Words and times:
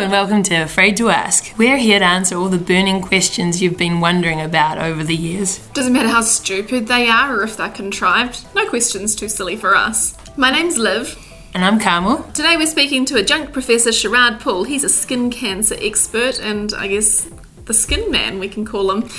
and 0.00 0.10
welcome 0.10 0.42
to 0.42 0.54
Afraid 0.54 0.96
to 0.96 1.10
Ask. 1.10 1.52
We're 1.58 1.76
here 1.76 1.98
to 1.98 2.04
answer 2.04 2.34
all 2.34 2.48
the 2.48 2.56
burning 2.56 3.02
questions 3.02 3.60
you've 3.60 3.76
been 3.76 4.00
wondering 4.00 4.40
about 4.40 4.78
over 4.78 5.04
the 5.04 5.14
years. 5.14 5.58
Doesn't 5.74 5.92
matter 5.92 6.08
how 6.08 6.22
stupid 6.22 6.86
they 6.86 7.08
are 7.08 7.36
or 7.36 7.42
if 7.42 7.58
they're 7.58 7.68
contrived, 7.68 8.46
no 8.54 8.66
question's 8.66 9.14
too 9.14 9.28
silly 9.28 9.54
for 9.54 9.76
us. 9.76 10.16
My 10.34 10.50
name's 10.50 10.78
Liv. 10.78 11.18
And 11.52 11.62
I'm 11.62 11.78
Carmel. 11.78 12.22
Today 12.32 12.56
we're 12.56 12.66
speaking 12.66 13.04
to 13.04 13.18
adjunct 13.18 13.52
professor 13.52 13.90
Sharad 13.90 14.40
Paul. 14.40 14.64
He's 14.64 14.82
a 14.82 14.88
skin 14.88 15.30
cancer 15.30 15.76
expert 15.78 16.40
and 16.40 16.72
I 16.72 16.88
guess 16.88 17.28
the 17.66 17.74
skin 17.74 18.10
man, 18.10 18.38
we 18.38 18.48
can 18.48 18.64
call 18.64 18.90
him. 18.90 19.10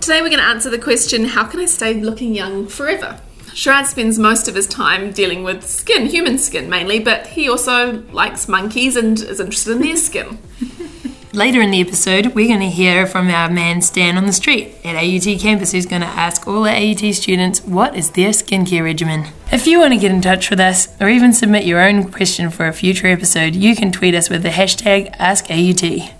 Today 0.00 0.22
we're 0.22 0.28
going 0.28 0.40
to 0.40 0.48
answer 0.48 0.70
the 0.70 0.78
question 0.78 1.24
how 1.24 1.44
can 1.44 1.60
I 1.60 1.66
stay 1.66 1.94
looking 1.94 2.34
young 2.34 2.66
forever? 2.66 3.20
Sharad 3.56 3.86
spends 3.86 4.18
most 4.18 4.48
of 4.48 4.54
his 4.54 4.66
time 4.66 5.12
dealing 5.12 5.42
with 5.42 5.66
skin, 5.66 6.04
human 6.04 6.36
skin 6.36 6.68
mainly, 6.68 6.98
but 6.98 7.28
he 7.28 7.48
also 7.48 8.02
likes 8.12 8.48
monkeys 8.48 8.96
and 8.96 9.18
is 9.18 9.40
interested 9.40 9.76
in 9.76 9.80
their 9.80 9.96
skin. 9.96 10.38
Later 11.32 11.62
in 11.62 11.70
the 11.70 11.80
episode, 11.80 12.34
we're 12.34 12.48
going 12.48 12.60
to 12.60 12.68
hear 12.68 13.06
from 13.06 13.28
our 13.28 13.48
man 13.48 13.80
Stan 13.80 14.18
on 14.18 14.26
the 14.26 14.32
street 14.34 14.74
at 14.84 14.94
AUT 14.94 15.40
campus 15.40 15.72
who's 15.72 15.86
going 15.86 16.02
to 16.02 16.06
ask 16.06 16.46
all 16.46 16.64
the 16.64 16.70
AUT 16.70 17.14
students 17.14 17.64
what 17.64 17.96
is 17.96 18.10
their 18.10 18.30
skincare 18.30 18.84
regimen. 18.84 19.28
If 19.50 19.66
you 19.66 19.80
want 19.80 19.94
to 19.94 19.98
get 19.98 20.10
in 20.10 20.20
touch 20.20 20.50
with 20.50 20.60
us 20.60 20.88
or 21.00 21.08
even 21.08 21.32
submit 21.32 21.64
your 21.64 21.80
own 21.80 22.12
question 22.12 22.50
for 22.50 22.66
a 22.66 22.74
future 22.74 23.06
episode, 23.06 23.54
you 23.54 23.74
can 23.74 23.90
tweet 23.90 24.14
us 24.14 24.28
with 24.28 24.42
the 24.42 24.50
hashtag 24.50 25.16
AskAUT. 25.16 26.12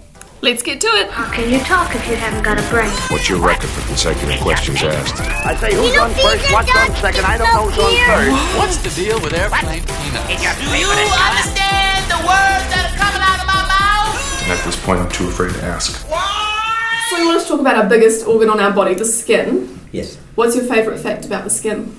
Let's 0.42 0.62
get 0.62 0.80
to 0.82 0.86
it. 1.00 1.08
How 1.10 1.30
can 1.32 1.50
you 1.50 1.58
talk 1.60 1.94
if 1.96 2.06
you 2.08 2.14
haven't 2.14 2.44
got 2.44 2.58
a 2.60 2.62
brain? 2.70 2.90
What's 3.10 3.28
your 3.28 3.40
record 3.40 3.70
for 3.70 3.86
consecutive 3.88 4.38
questions 4.40 4.82
asked? 4.82 5.18
I 5.20 5.56
say 5.56 5.74
who's 5.74 5.96
on 5.98 6.10
first, 6.12 6.52
what's 6.52 6.70
on 6.76 6.94
second, 6.96 7.24
I 7.24 7.38
don't 7.38 7.48
know 7.52 7.66
who's 7.66 7.78
on 7.80 7.90
third. 8.06 8.30
What's 8.58 8.76
the 8.78 8.90
deal 8.94 9.20
with 9.20 9.32
airplane 9.32 9.82
peanuts? 9.82 10.28
Do 10.60 10.76
you 10.76 10.86
understand 10.92 12.04
the 12.12 12.20
words 12.20 12.64
that 12.70 12.84
are 12.92 12.96
coming 13.00 13.22
out 13.24 13.40
of 13.40 13.48
my 13.48 13.62
mouth? 13.64 14.42
And 14.44 14.52
at 14.52 14.62
this 14.64 14.76
point, 14.84 15.00
I'm 15.00 15.10
too 15.10 15.28
afraid 15.28 15.52
to 15.54 15.62
ask. 15.64 15.96
So 16.06 17.16
we 17.18 17.26
want 17.26 17.40
to 17.42 17.48
talk 17.48 17.60
about 17.60 17.76
our 17.76 17.88
biggest 17.88 18.26
organ 18.26 18.50
on 18.50 18.60
our 18.60 18.72
body, 18.72 18.94
the 18.94 19.04
skin. 19.04 19.80
Yes, 19.90 20.16
What's 20.36 20.54
your 20.54 20.66
favourite 20.66 21.00
fact 21.00 21.24
about 21.24 21.44
the 21.44 21.50
skin? 21.50 21.96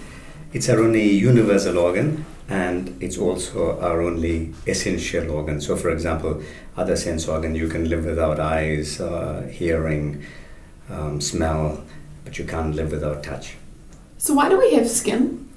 it's 0.54 0.70
our 0.70 0.80
only 0.80 1.09
universal 1.11 1.78
organ 1.78 2.26
and 2.50 2.95
it's 3.02 3.17
also 3.17 3.80
our 3.81 4.02
only 4.02 4.53
essential 4.66 5.31
organ. 5.31 5.59
So, 5.59 5.76
for 5.76 5.90
example, 5.90 6.42
other 6.76 6.95
sense 6.95 7.28
organ 7.28 7.56
you 7.56 7.67
can 7.67 7.89
live 7.89 8.06
without 8.06 8.39
eyes, 8.39 9.02
uh, 9.02 9.50
hearing, 9.52 10.23
um, 10.89 11.20
smell, 11.20 11.84
but 12.23 12.39
you 12.39 12.45
can't 12.45 12.76
live 12.76 12.92
without 12.92 13.23
touch. 13.23 13.56
So 14.17 14.34
why 14.34 14.50
do 14.50 14.58
we 14.58 14.73
have 14.73 14.89
skin? 14.89 15.48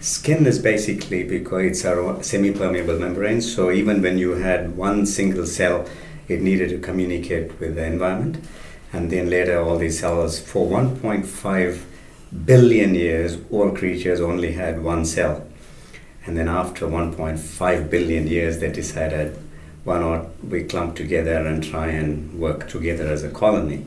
Skin 0.00 0.46
is 0.46 0.58
basically 0.58 1.24
because 1.24 1.64
it's 1.64 1.84
our 1.84 2.22
semi-permeable 2.22 2.98
membrane. 2.98 3.40
So 3.40 3.70
even 3.70 4.02
when 4.02 4.18
you 4.18 4.32
had 4.32 4.76
one 4.76 5.06
single 5.06 5.46
cell, 5.46 5.86
it 6.28 6.40
needed 6.40 6.70
to 6.70 6.78
communicate 6.78 7.58
with 7.60 7.76
the 7.76 7.84
environment, 7.84 8.44
and 8.92 9.10
then 9.10 9.30
later 9.30 9.60
all 9.60 9.78
these 9.78 10.00
cells 10.00 10.38
for 10.38 10.68
1.5 10.68 11.80
billion 12.44 12.94
years, 12.94 13.38
all 13.50 13.70
creatures 13.70 14.20
only 14.20 14.52
had 14.52 14.82
one 14.82 15.04
cell, 15.04 15.46
and 16.26 16.36
then 16.36 16.48
after 16.48 16.86
1.5 16.86 17.90
billion 17.90 18.26
years, 18.26 18.58
they 18.58 18.70
decided 18.70 19.38
why 19.84 20.00
not 20.00 20.26
we 20.44 20.64
clump 20.64 20.96
together 20.96 21.46
and 21.46 21.62
try 21.62 21.86
and 21.86 22.38
work 22.38 22.68
together 22.68 23.06
as 23.06 23.22
a 23.22 23.30
colony. 23.30 23.86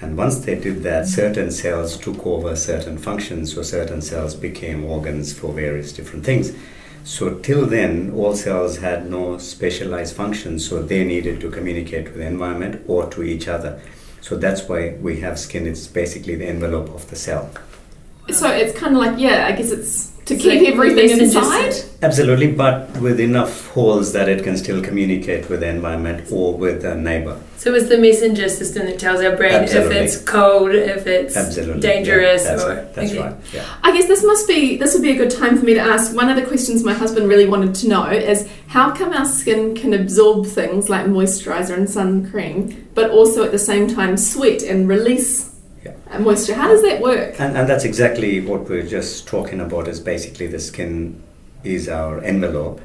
And 0.00 0.16
once 0.16 0.38
they 0.38 0.54
did 0.54 0.82
that, 0.84 1.06
certain 1.06 1.50
cells 1.50 1.98
took 1.98 2.26
over 2.26 2.56
certain 2.56 2.96
functions, 2.96 3.54
so 3.54 3.62
certain 3.62 4.00
cells 4.00 4.34
became 4.34 4.84
organs 4.84 5.32
for 5.32 5.52
various 5.52 5.92
different 5.92 6.24
things. 6.24 6.52
So, 7.04 7.34
till 7.38 7.66
then, 7.66 8.12
all 8.12 8.34
cells 8.34 8.78
had 8.78 9.10
no 9.10 9.38
specialized 9.38 10.14
functions, 10.14 10.68
so 10.68 10.82
they 10.82 11.04
needed 11.04 11.40
to 11.40 11.50
communicate 11.50 12.04
with 12.04 12.16
the 12.16 12.26
environment 12.26 12.84
or 12.86 13.08
to 13.10 13.22
each 13.22 13.48
other. 13.48 13.80
So, 14.20 14.36
that's 14.36 14.62
why 14.68 14.96
we 15.00 15.20
have 15.20 15.38
skin, 15.38 15.66
it's 15.66 15.86
basically 15.86 16.36
the 16.36 16.46
envelope 16.46 16.88
of 16.90 17.08
the 17.10 17.16
cell. 17.16 17.50
So 18.30 18.50
it's 18.50 18.78
kind 18.78 18.94
of 18.94 19.00
like, 19.00 19.18
yeah, 19.18 19.46
I 19.46 19.52
guess 19.52 19.70
it's 19.70 20.12
to 20.28 20.34
It's 20.34 20.42
keep 20.42 20.68
everything 20.68 21.18
inside. 21.18 21.74
Absolutely, 22.02 22.52
but 22.52 22.96
with 23.00 23.18
enough 23.18 23.68
holes 23.68 24.12
that 24.12 24.28
it 24.28 24.44
can 24.44 24.56
still 24.58 24.82
communicate 24.82 25.48
with 25.48 25.60
the 25.60 25.68
environment 25.68 26.30
or 26.30 26.54
with 26.54 26.84
a 26.84 26.94
neighbor. 26.94 27.40
So 27.56 27.74
it's 27.74 27.88
the 27.88 27.98
messenger 27.98 28.48
system 28.48 28.86
that 28.86 28.98
tells 29.00 29.20
our 29.22 29.34
brain 29.36 29.52
Absolutely. 29.54 29.96
if 29.96 30.02
it's 30.04 30.22
cold, 30.22 30.70
if 30.70 31.06
it's 31.06 31.36
Absolutely. 31.36 31.80
dangerous, 31.80 32.44
Yeah, 32.44 32.50
that's, 32.50 32.64
or 32.64 32.74
that's 32.94 33.10
okay. 33.12 33.20
right. 33.20 33.36
Yeah. 33.52 33.64
I 33.82 33.92
guess 33.96 34.06
this 34.06 34.22
must 34.22 34.46
be 34.46 34.76
this 34.76 34.92
would 34.94 35.02
be 35.02 35.10
a 35.12 35.16
good 35.16 35.30
time 35.30 35.58
for 35.58 35.64
me 35.64 35.74
to 35.74 35.80
ask. 35.80 36.14
One 36.14 36.28
of 36.28 36.36
the 36.36 36.44
questions 36.46 36.84
my 36.84 36.94
husband 36.94 37.26
really 37.28 37.48
wanted 37.48 37.74
to 37.76 37.88
know 37.88 38.06
is 38.08 38.48
how 38.68 38.94
come 38.94 39.12
our 39.14 39.24
skin 39.24 39.74
can 39.74 39.94
absorb 39.94 40.46
things 40.46 40.88
like 40.90 41.06
moisturizer 41.06 41.74
and 41.74 41.88
sun 41.88 42.30
cream, 42.30 42.86
but 42.94 43.10
also 43.10 43.42
at 43.44 43.50
the 43.50 43.58
same 43.58 43.88
time 43.88 44.16
sweat 44.18 44.62
and 44.62 44.88
release 44.88 45.46
Yeah. 45.46 45.47
Moisture. 46.18 46.54
How 46.54 46.68
does 46.68 46.82
that 46.82 47.00
work? 47.00 47.38
And, 47.40 47.56
and 47.56 47.68
that's 47.68 47.84
exactly 47.84 48.40
what 48.40 48.68
we're 48.68 48.86
just 48.86 49.26
talking 49.26 49.60
about 49.60 49.88
is 49.88 50.00
basically 50.00 50.46
the 50.46 50.58
skin 50.58 51.22
is 51.64 51.88
our 51.88 52.20
envelope, 52.20 52.80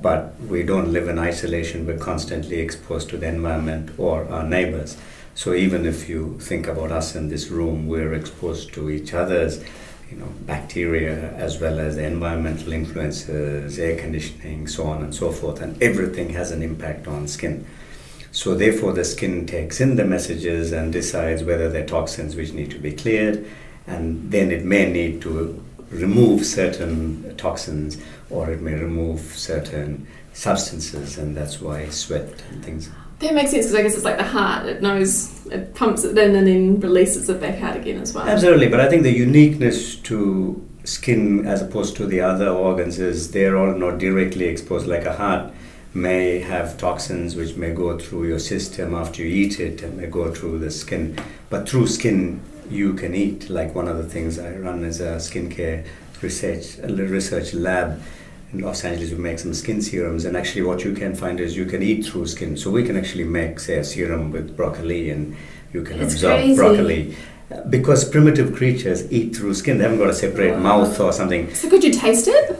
but 0.00 0.38
we 0.48 0.62
don't 0.62 0.92
live 0.92 1.08
in 1.08 1.18
isolation. 1.18 1.86
We're 1.86 1.98
constantly 1.98 2.60
exposed 2.60 3.08
to 3.10 3.16
the 3.16 3.26
environment 3.26 3.90
or 3.98 4.26
our 4.28 4.44
neighbors. 4.44 4.96
So 5.34 5.54
even 5.54 5.86
if 5.86 6.08
you 6.08 6.38
think 6.40 6.66
about 6.66 6.90
us 6.90 7.14
in 7.14 7.28
this 7.28 7.48
room, 7.48 7.86
we're 7.86 8.12
exposed 8.14 8.72
to 8.74 8.90
each 8.90 9.14
other's, 9.14 9.62
you 10.10 10.16
know, 10.16 10.28
bacteria 10.46 11.32
as 11.34 11.60
well 11.60 11.78
as 11.78 11.96
the 11.96 12.04
environmental 12.04 12.72
influences, 12.72 13.78
air 13.78 13.96
conditioning, 13.96 14.66
so 14.66 14.84
on 14.86 15.02
and 15.02 15.14
so 15.14 15.30
forth, 15.30 15.60
and 15.60 15.80
everything 15.82 16.30
has 16.30 16.50
an 16.50 16.62
impact 16.62 17.06
on 17.06 17.28
skin. 17.28 17.64
So 18.30 18.54
therefore, 18.54 18.92
the 18.92 19.04
skin 19.04 19.46
takes 19.46 19.80
in 19.80 19.96
the 19.96 20.04
messages 20.04 20.72
and 20.72 20.92
decides 20.92 21.42
whether 21.42 21.68
they're 21.68 21.86
toxins 21.86 22.36
which 22.36 22.52
need 22.52 22.70
to 22.72 22.78
be 22.78 22.92
cleared, 22.92 23.46
and 23.86 24.30
then 24.30 24.50
it 24.50 24.64
may 24.64 24.90
need 24.90 25.22
to 25.22 25.62
remove 25.90 26.44
certain 26.44 27.34
toxins 27.36 27.96
or 28.30 28.50
it 28.50 28.60
may 28.60 28.74
remove 28.74 29.20
certain 29.20 30.06
substances, 30.34 31.18
and 31.18 31.36
that's 31.36 31.60
why 31.60 31.88
sweat 31.88 32.42
and 32.50 32.64
things. 32.64 32.90
That 33.20 33.34
makes 33.34 33.50
sense 33.50 33.66
because 33.66 33.74
I 33.74 33.82
guess 33.82 33.96
it's 33.96 34.04
like 34.04 34.18
the 34.18 34.24
heart. 34.24 34.66
It 34.66 34.80
knows 34.80 35.46
it 35.46 35.74
pumps 35.74 36.04
it 36.04 36.16
in 36.16 36.36
and 36.36 36.46
then 36.46 36.80
releases 36.80 37.28
it 37.28 37.40
back 37.40 37.60
out 37.62 37.76
again 37.76 38.00
as 38.00 38.14
well. 38.14 38.28
Absolutely, 38.28 38.68
but 38.68 38.80
I 38.80 38.88
think 38.88 39.02
the 39.02 39.10
uniqueness 39.10 39.96
to 39.96 40.64
skin 40.84 41.46
as 41.46 41.60
opposed 41.60 41.96
to 41.96 42.06
the 42.06 42.20
other 42.20 42.48
organs 42.48 43.00
is 43.00 43.32
they're 43.32 43.56
all 43.56 43.74
not 43.74 43.98
directly 43.98 44.44
exposed. 44.44 44.86
Like 44.86 45.04
a 45.04 45.16
heart 45.16 45.52
may 45.94 46.38
have 46.40 46.76
toxins 46.78 47.34
which 47.34 47.56
may 47.56 47.72
go 47.72 47.98
through 47.98 48.28
your 48.28 48.38
system 48.38 48.94
after 48.94 49.22
you 49.22 49.28
eat 49.28 49.58
it 49.60 49.82
and 49.82 49.96
may 49.96 50.06
go 50.06 50.32
through 50.32 50.58
the 50.58 50.70
skin, 50.70 51.18
but 51.50 51.68
through 51.68 51.86
skin 51.86 52.40
you 52.70 52.92
can 52.94 53.14
eat. 53.14 53.48
Like 53.48 53.74
one 53.74 53.88
of 53.88 53.96
the 53.96 54.04
things 54.04 54.38
I 54.38 54.52
run 54.56 54.84
is 54.84 55.00
a 55.00 55.16
skincare 55.16 55.86
research 56.20 56.76
research 56.78 57.54
lab 57.54 58.00
in 58.52 58.60
Los 58.60 58.84
Angeles. 58.84 59.10
We 59.12 59.18
make 59.18 59.38
some 59.38 59.54
skin 59.54 59.80
serums, 59.82 60.24
and 60.24 60.36
actually, 60.36 60.62
what 60.62 60.84
you 60.84 60.92
can 60.94 61.14
find 61.14 61.40
is 61.40 61.56
you 61.56 61.64
can 61.66 61.82
eat 61.82 62.04
through 62.06 62.26
skin. 62.26 62.56
So 62.56 62.70
we 62.70 62.82
can 62.82 62.96
actually 62.96 63.24
make, 63.24 63.60
say, 63.60 63.78
a 63.78 63.84
serum 63.84 64.30
with 64.32 64.56
broccoli, 64.56 65.10
and 65.10 65.36
you 65.72 65.82
can 65.82 66.00
It's 66.00 66.14
absorb 66.14 66.36
crazy. 66.40 66.54
broccoli. 66.56 67.16
Because 67.70 68.04
primitive 68.06 68.54
creatures 68.54 69.10
eat 69.10 69.34
through 69.34 69.54
skin, 69.54 69.78
they 69.78 69.84
haven't 69.84 69.98
got 69.98 70.10
a 70.10 70.14
separate 70.14 70.58
mouth 70.58 71.00
or 71.00 71.12
something. 71.12 71.54
So 71.54 71.70
could 71.70 71.82
you 71.82 71.92
taste 71.92 72.28
it? 72.28 72.57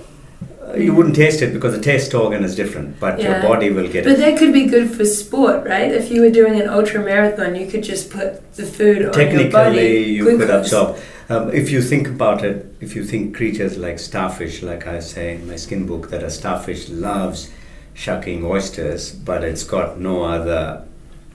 You 0.76 0.94
wouldn't 0.94 1.16
taste 1.16 1.40
it 1.42 1.52
because 1.54 1.74
the 1.74 1.80
taste 1.80 2.14
organ 2.14 2.44
is 2.44 2.54
different, 2.54 2.98
but 3.00 3.20
your 3.20 3.40
body 3.40 3.70
will 3.70 3.88
get 3.88 4.04
But 4.04 4.12
it. 4.12 4.16
But 4.16 4.24
that 4.24 4.38
could 4.38 4.52
be 4.52 4.66
good 4.66 4.90
for 4.90 5.04
sport, 5.04 5.66
right? 5.66 5.90
If 5.90 6.10
you 6.10 6.20
were 6.20 6.30
doing 6.30 6.60
an 6.60 6.68
ultra 6.68 7.02
marathon, 7.02 7.54
you 7.54 7.66
could 7.66 7.82
just 7.82 8.10
put 8.10 8.54
the 8.54 8.66
food 8.66 8.96
on 8.98 9.02
your 9.02 9.12
Technically, 9.12 9.50
body. 9.50 10.04
you 10.12 10.36
could 10.36 10.50
absorb. 10.50 10.98
Um, 11.30 11.52
if 11.52 11.70
you 11.70 11.82
think 11.82 12.08
about 12.08 12.44
it, 12.44 12.74
if 12.80 12.96
you 12.96 13.04
think 13.04 13.36
creatures 13.36 13.76
like 13.76 13.98
starfish, 13.98 14.62
like 14.62 14.86
I 14.86 15.00
say 15.00 15.34
in 15.36 15.46
my 15.46 15.56
skin 15.56 15.86
book, 15.86 16.10
that 16.10 16.22
a 16.22 16.30
starfish 16.30 16.88
loves 16.88 17.50
shucking 17.94 18.44
oysters, 18.44 19.12
but 19.12 19.44
it's 19.44 19.64
got 19.64 19.98
no 19.98 20.22
other 20.24 20.84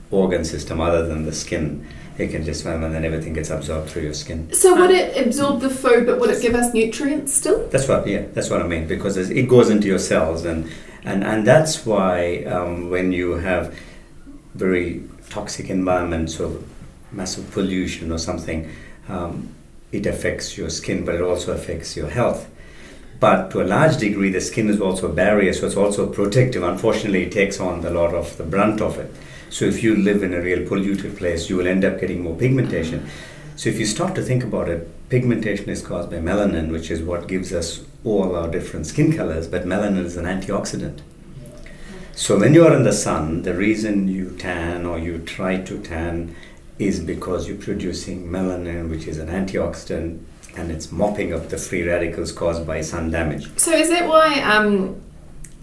organ 0.10 0.46
system 0.46 0.80
other 0.82 1.06
than 1.08 1.26
the 1.26 1.34
skin. 1.34 1.86
It 2.18 2.30
can 2.30 2.44
just 2.44 2.62
swim 2.62 2.84
and 2.84 2.94
then 2.94 3.04
everything 3.06 3.34
gets 3.34 3.50
absorbed 3.50 3.90
through 3.90 4.04
your 4.04 4.14
skin. 4.14 4.54
So 4.54 4.76
would 4.76 4.92
it 4.92 5.26
absorb 5.26 5.62
the 5.62 5.70
food, 5.70 6.06
but 6.06 6.20
would 6.20 6.30
it 6.30 6.42
give 6.42 6.54
us 6.54 6.74
nutrients 6.74 7.34
still? 7.34 7.68
That's 7.70 7.88
what, 7.88 8.08
yeah, 8.08 8.26
that's 8.34 8.50
what 8.52 8.62
I 8.62 8.68
mean. 8.68 8.88
Because 8.88 9.18
it 9.18 9.48
goes 9.50 9.70
into 9.70 9.88
your 9.88 10.00
cells, 10.00 10.46
and 10.46 10.70
and 11.04 11.24
and 11.24 11.46
that's 11.46 11.86
why 11.86 12.44
um, 12.44 12.90
when 12.90 13.12
you 13.12 13.34
have 13.34 13.76
very 14.54 15.04
toxic 15.30 15.70
environments 15.70 16.40
or 16.40 16.60
massive 17.12 17.50
pollution 17.52 18.12
or 18.12 18.20
something, 18.20 18.70
um, 19.10 19.50
it 19.92 20.06
affects 20.06 20.58
your 20.58 20.70
skin, 20.70 21.06
but 21.06 21.16
it 21.16 21.22
also 21.22 21.52
affects 21.54 21.98
your 21.98 22.10
health. 22.10 22.50
But 23.20 23.52
to 23.52 23.62
a 23.62 23.64
large 23.64 23.98
degree, 23.98 24.32
the 24.32 24.42
skin 24.42 24.70
is 24.70 24.82
also 24.82 25.10
a 25.10 25.14
barrier, 25.14 25.54
so 25.54 25.66
it's 25.68 25.78
also 25.78 26.08
protective. 26.08 26.62
Unfortunately, 26.62 27.24
it 27.24 27.32
takes 27.32 27.60
on 27.60 27.86
a 27.86 27.90
lot 27.90 28.14
of 28.14 28.36
the 28.38 28.44
brunt 28.44 28.82
of 28.82 28.98
it. 28.98 29.14
So 29.54 29.66
if 29.66 29.84
you 29.84 29.96
live 29.96 30.24
in 30.24 30.34
a 30.34 30.42
real 30.42 30.68
polluted 30.68 31.16
place, 31.16 31.48
you 31.48 31.58
will 31.58 31.68
end 31.68 31.86
up 31.86 32.00
getting 32.00 32.24
more 32.24 32.36
pigmentation. 32.36 33.08
So 33.56 33.70
if 33.70 33.78
you 33.78 33.86
start 33.86 34.16
to 34.16 34.24
think 34.24 34.44
about 34.44 34.68
it, 34.68 34.90
pigmentation 35.10 35.70
is 35.70 35.86
caused 35.86 36.10
by 36.10 36.16
melanin, 36.16 36.72
which 36.72 36.90
is 36.90 37.04
what 37.04 37.28
gives 37.28 37.54
us 37.54 37.86
all 38.04 38.36
our 38.36 38.50
different 38.50 38.88
skin 38.88 39.16
colors, 39.16 39.48
but 39.48 39.66
melanin 39.66 40.06
is 40.06 40.18
an 40.18 40.26
antioxidant. 40.26 41.02
So 42.16 42.40
when 42.40 42.56
you 42.56 42.66
are 42.66 42.76
in 42.76 42.82
the 42.82 42.92
sun, 42.92 43.44
the 43.44 43.54
reason 43.54 44.08
you 44.08 44.36
tan 44.40 44.88
or 44.88 44.98
you 44.98 45.20
try 45.20 45.62
to 45.62 45.80
tan 45.84 46.36
is 46.80 47.00
because 47.00 47.48
you're 47.48 47.58
producing 47.58 48.28
melanin, 48.30 48.90
which 48.90 49.06
is 49.06 49.20
an 49.20 49.28
antioxidant, 49.28 50.20
and 50.58 50.72
it's 50.72 50.92
mopping 50.92 51.32
up 51.32 51.50
the 51.50 51.60
free 51.60 51.88
radicals 51.88 52.32
caused 52.32 52.66
by 52.66 52.82
sun 52.82 53.12
damage. 53.12 53.56
So 53.60 53.72
is 53.72 53.90
that 53.90 54.10
why, 54.10 54.42
um, 54.42 55.00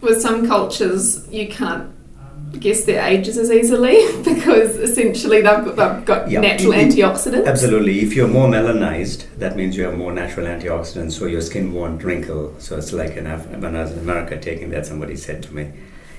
with 0.01 0.23
some 0.23 0.47
cultures, 0.47 1.29
you 1.29 1.49
can't 1.49 1.93
guess 2.59 2.85
their 2.85 3.05
ages 3.07 3.39
as 3.39 3.51
easily 3.51 3.97
because 4.25 4.77
essentially 4.77 5.37
they've 5.43 5.65
got, 5.65 5.77
they've 5.77 6.05
got 6.05 6.31
Yeah. 6.31 6.41
natural 6.41 6.73
It- 6.73 6.79
it- 6.79 6.93
antioxidants? 6.95 7.47
Absolutely. 7.47 8.01
If 8.01 8.15
you're 8.17 8.29
more 8.29 8.49
melanized, 8.49 9.25
that 9.39 9.57
means 9.57 9.77
you 9.77 9.85
have 9.85 9.97
more 9.97 10.13
natural 10.13 10.47
antioxidants, 10.47 11.13
so 11.13 11.27
your 11.27 11.41
skin 11.41 11.73
won't 11.73 12.03
wrinkle. 12.03 12.55
So 12.59 12.77
it's 12.77 12.93
like 12.93 13.17
in 13.17 13.27
Af- 13.27 13.47
when 13.59 13.77
I 13.77 13.83
was 13.83 13.93
in 13.93 13.99
America 14.01 14.37
taking 14.37 14.71
that, 14.71 14.87
somebody 14.87 15.17
said 15.17 15.43
to 15.45 15.55
me, 15.55 15.69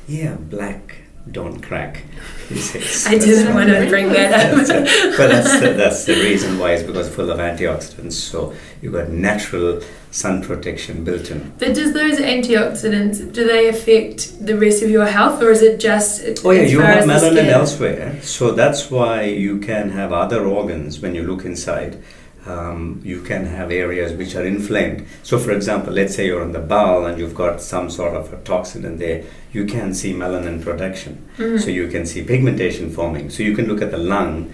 "Yeah, 0.07 0.36
black 0.36 0.95
don't 1.30 1.62
crack." 1.62 2.04
He 2.50 2.58
says, 2.58 3.06
I 3.10 3.18
didn't 3.18 3.54
want 3.54 3.70
to 3.70 3.88
bring 3.90 4.10
that 4.10 4.54
up. 4.54 4.58
but 5.18 5.30
that's 5.30 5.60
the, 5.60 5.74
that's 5.74 6.06
the 6.06 6.16
reason 6.16 6.60
why 6.60 6.72
it's 6.72 6.84
because 6.84 7.14
full 7.14 7.30
of 7.30 7.40
antioxidants. 7.40 8.14
So 8.14 8.54
you've 8.82 8.94
got 8.94 9.10
natural 9.10 9.82
sun 10.12 10.44
protection 10.44 11.04
built 11.04 11.32
in. 11.32 11.54
But 11.58 11.74
does 11.74 11.94
those 11.94 12.20
antioxidants 12.20 13.34
do 13.34 13.46
they 13.46 13.70
affect 13.70 14.46
the 14.46 14.58
rest 14.58 14.84
of 14.84 14.90
your 14.90 15.06
health, 15.06 15.42
or 15.42 15.52
is 15.52 15.62
it 15.62 15.80
just? 15.80 16.46
Oh 16.46 16.52
yeah, 16.52 16.64
you 16.64 16.82
have 16.82 17.06
melanin 17.06 17.48
elsewhere, 17.48 18.22
so 18.22 18.52
that's 18.52 18.92
why 18.92 19.24
you 19.24 19.60
can 19.60 19.90
have 19.92 20.12
other 20.12 20.46
organs 20.46 21.00
when 21.00 21.16
you 21.16 21.24
look 21.24 21.46
inside. 21.46 22.02
Um, 22.46 23.02
you 23.04 23.22
can 23.22 23.46
have 23.46 23.72
areas 23.72 24.14
which 24.14 24.36
are 24.36 24.46
inflamed. 24.46 25.06
So, 25.22 25.38
for 25.38 25.52
example, 25.52 25.94
let's 25.94 26.16
say 26.16 26.26
you're 26.26 26.42
in 26.42 26.54
the 26.54 26.60
bowel 26.60 27.06
and 27.06 27.20
you've 27.20 27.36
got 27.36 27.62
some 27.62 27.92
sort 27.92 28.16
of 28.16 28.34
a 28.34 28.38
toxin 28.38 28.84
in 28.84 28.98
there, 28.98 29.24
you 29.52 29.66
can 29.66 29.94
see 29.94 30.14
melanin 30.14 30.64
production. 30.64 31.30
So, 31.60 31.70
you 31.70 31.88
can 31.88 32.06
see 32.08 32.24
pigmentation 32.24 32.90
forming. 32.90 33.30
So, 33.30 33.44
you 33.44 33.56
can 33.56 33.68
look 33.68 33.82
at 33.82 33.92
the 33.92 34.00
lung 34.00 34.52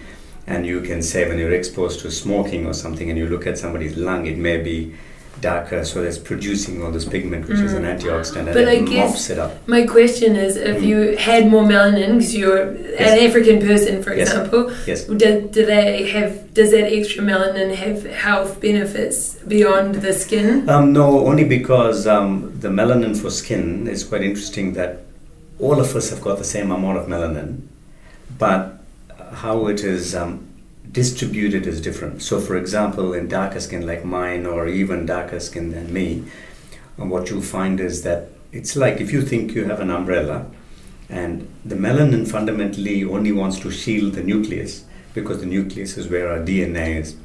and 0.47 0.65
you 0.65 0.81
can 0.81 1.01
say 1.01 1.27
when 1.27 1.37
you're 1.37 1.53
exposed 1.53 2.01
to 2.01 2.11
smoking 2.11 2.65
or 2.65 2.73
something 2.73 3.09
and 3.09 3.17
you 3.17 3.27
look 3.27 3.47
at 3.47 3.57
somebody's 3.57 3.95
lung, 3.95 4.25
it 4.25 4.37
may 4.37 4.57
be 4.61 4.93
darker, 5.41 5.85
so 5.85 6.01
it's 6.03 6.17
producing 6.17 6.81
all 6.83 6.91
this 6.91 7.05
pigment, 7.05 7.47
which 7.47 7.59
is 7.59 7.73
an 7.73 7.83
antioxidant, 7.83 8.45
and 8.47 8.53
But 8.53 8.67
I 8.67 8.71
it 8.73 8.85
guess- 8.89 9.09
mops 9.11 9.29
it 9.29 9.37
up. 9.39 9.67
My 9.67 9.85
question 9.85 10.35
is, 10.35 10.57
if 10.57 10.81
you 10.83 11.15
had 11.17 11.47
more 11.47 11.63
melanin, 11.63 12.17
because 12.17 12.35
you're 12.35 12.61
an 12.61 13.19
African 13.27 13.59
person, 13.59 14.01
for 14.03 14.13
Yes. 14.15 14.27
example, 14.29 14.71
Yes. 14.87 15.03
do, 15.05 15.47
do 15.51 15.65
they 15.65 16.05
have? 16.07 16.53
Does 16.53 16.71
that 16.71 16.91
extra 16.91 17.23
melanin 17.23 17.75
have 17.75 18.03
health 18.05 18.59
benefits 18.59 19.35
beyond 19.47 19.95
the 19.95 20.13
skin? 20.13 20.67
Um, 20.69 20.91
no, 20.93 21.25
only 21.27 21.43
because 21.43 22.07
um, 22.07 22.51
the 22.59 22.69
melanin 22.69 23.15
for 23.15 23.29
skin 23.29 23.87
is 23.87 24.03
quite 24.03 24.23
interesting 24.23 24.73
that 24.73 25.03
all 25.59 25.79
of 25.79 25.95
us 25.95 26.09
have 26.09 26.21
got 26.21 26.37
the 26.39 26.43
same 26.55 26.71
amount 26.71 26.97
of 26.97 27.05
melanin, 27.07 27.57
but 28.39 28.79
how 29.33 29.67
it 29.67 29.83
is 29.83 30.15
um, 30.15 30.46
distributed 30.97 31.67
is 31.67 31.79
different. 31.79 32.23
So, 32.23 32.41
for 32.41 32.57
example, 32.57 33.13
in 33.13 33.27
darker 33.27 33.59
skin 33.59 33.85
like 33.85 34.03
mine, 34.03 34.47
or 34.47 34.67
even 34.67 35.05
darker 35.05 35.39
skin 35.39 35.69
than 35.69 35.93
me, 35.93 36.23
um, 36.97 37.11
what 37.11 37.29
you'll 37.29 37.51
find 37.57 37.79
is 37.79 38.01
that 38.01 38.29
it's 38.51 38.75
like 38.75 38.99
if 38.99 39.11
you 39.11 39.21
think 39.21 39.53
you 39.53 39.65
have 39.65 39.79
an 39.79 39.91
umbrella, 39.91 40.47
and 41.07 41.47
the 41.63 41.75
melanin 41.75 42.27
fundamentally 42.27 43.03
only 43.03 43.31
wants 43.31 43.59
to 43.59 43.69
shield 43.69 44.13
the 44.13 44.23
nucleus 44.23 44.85
because 45.13 45.39
the 45.39 45.45
nucleus 45.45 45.97
is 45.97 46.07
where 46.07 46.31
our 46.31 46.39
DNA 46.39 46.99
is. 47.01 47.15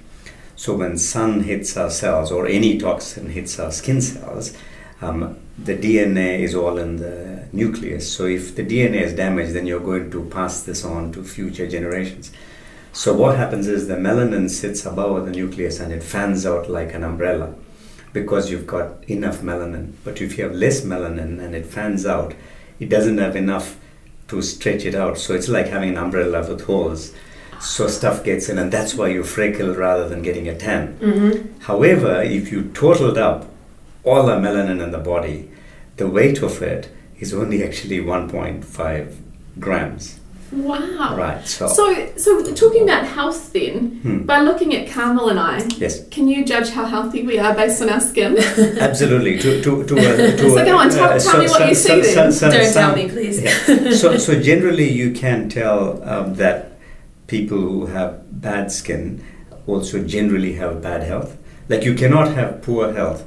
So 0.54 0.76
when 0.76 0.98
sun 0.98 1.44
hits 1.44 1.74
our 1.78 1.88
cells 1.88 2.30
or 2.30 2.46
any 2.46 2.76
toxin 2.76 3.30
hits 3.30 3.58
our 3.58 3.72
skin 3.72 4.02
cells, 4.02 4.54
um, 5.00 5.38
the 5.56 5.76
DNA 5.78 6.40
is 6.40 6.54
all 6.54 6.76
in 6.76 6.96
the 6.96 7.48
nucleus. 7.52 8.14
So 8.14 8.26
if 8.26 8.54
the 8.54 8.64
DNA 8.64 9.00
is 9.00 9.14
damaged, 9.14 9.54
then 9.54 9.66
you're 9.66 9.88
going 9.92 10.10
to 10.10 10.24
pass 10.26 10.62
this 10.62 10.84
on 10.84 11.10
to 11.12 11.24
future 11.24 11.66
generations. 11.66 12.32
So 12.92 13.14
what 13.14 13.36
happens 13.36 13.68
is 13.68 13.88
the 13.88 13.94
melanin 13.94 14.50
sits 14.50 14.84
above 14.84 15.24
the 15.24 15.32
nucleus 15.32 15.80
and 15.80 15.92
it 15.92 16.02
fans 16.02 16.44
out 16.44 16.68
like 16.68 16.92
an 16.92 17.02
umbrella 17.02 17.54
because 18.12 18.50
you've 18.50 18.66
got 18.66 19.02
enough 19.08 19.40
melanin. 19.40 19.92
But 20.04 20.20
if 20.20 20.36
you 20.36 20.44
have 20.44 20.54
less 20.54 20.82
melanin 20.82 21.40
and 21.40 21.54
it 21.54 21.66
fans 21.66 22.04
out, 22.04 22.34
it 22.78 22.90
doesn't 22.90 23.18
have 23.18 23.34
enough 23.34 23.78
to 24.28 24.42
stretch 24.42 24.84
it 24.84 24.94
out. 24.94 25.18
So 25.18 25.34
it's 25.34 25.48
like 25.48 25.68
having 25.68 25.90
an 25.90 25.96
umbrella 25.96 26.46
with 26.46 26.66
holes. 26.66 27.14
So 27.60 27.86
stuff 27.86 28.24
gets 28.24 28.48
in, 28.48 28.58
and 28.58 28.72
that's 28.72 28.94
why 28.94 29.08
you 29.08 29.22
freckle 29.22 29.74
rather 29.74 30.08
than 30.08 30.22
getting 30.22 30.48
a 30.48 30.58
tan. 30.58 30.98
Mm-hmm. 30.98 31.60
However, 31.60 32.20
if 32.20 32.50
you 32.50 32.70
totaled 32.70 33.16
up 33.16 33.48
all 34.02 34.26
the 34.26 34.36
melanin 34.36 34.82
in 34.82 34.90
the 34.90 34.98
body, 34.98 35.48
the 35.96 36.08
weight 36.08 36.42
of 36.42 36.60
it 36.60 36.90
is 37.20 37.32
only 37.32 37.62
actually 37.62 38.00
1.5 38.00 39.16
grams. 39.60 40.18
Wow. 40.52 41.16
Right. 41.16 41.46
So, 41.46 41.66
So, 41.66 42.06
so 42.16 42.42
talking 42.54 42.82
about 42.82 43.06
health 43.06 43.52
then, 43.52 44.00
Hmm. 44.02 44.18
by 44.26 44.40
looking 44.42 44.74
at 44.74 44.88
Carmel 44.90 45.30
and 45.30 45.38
I, 45.40 45.64
yes, 45.78 46.06
can 46.10 46.28
you 46.28 46.44
judge 46.44 46.70
how 46.70 46.84
healthy 46.84 47.22
we 47.26 47.38
are 47.38 47.54
based 47.54 47.80
on 47.82 47.88
our 47.88 48.00
skin? 48.00 48.36
absolutely. 48.80 49.38
To 49.38 49.62
to 49.62 49.84
to. 49.84 49.94
Uh, 49.96 50.36
to 50.40 50.50
So 50.50 50.64
go 50.64 50.76
on, 50.76 50.90
tell- 50.90 51.18
tell 51.18 51.38
me 51.40 51.48
what 51.48 51.68
you 51.68 51.74
see 51.74 52.00
then. 52.02 52.30
Don't 52.32 52.72
tell 52.72 52.94
me, 52.94 53.08
please. 53.08 53.42
Yeah. 53.42 53.90
so, 53.92 54.18
so 54.18 54.38
generally, 54.40 54.90
you 54.90 55.12
can 55.12 55.48
tell 55.48 56.02
um, 56.04 56.34
that 56.34 56.72
people 57.28 57.58
who 57.58 57.86
have 57.86 58.20
bad 58.42 58.70
skin 58.70 59.24
also 59.66 60.02
generally 60.04 60.52
have 60.54 60.82
bad 60.82 61.02
health. 61.02 61.36
Like 61.68 61.84
you 61.84 61.94
cannot 61.94 62.34
have 62.34 62.60
poor 62.62 62.92
health 62.92 63.24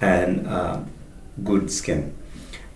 and 0.00 0.46
uh, 0.46 0.80
good 1.44 1.70
skin. 1.72 2.12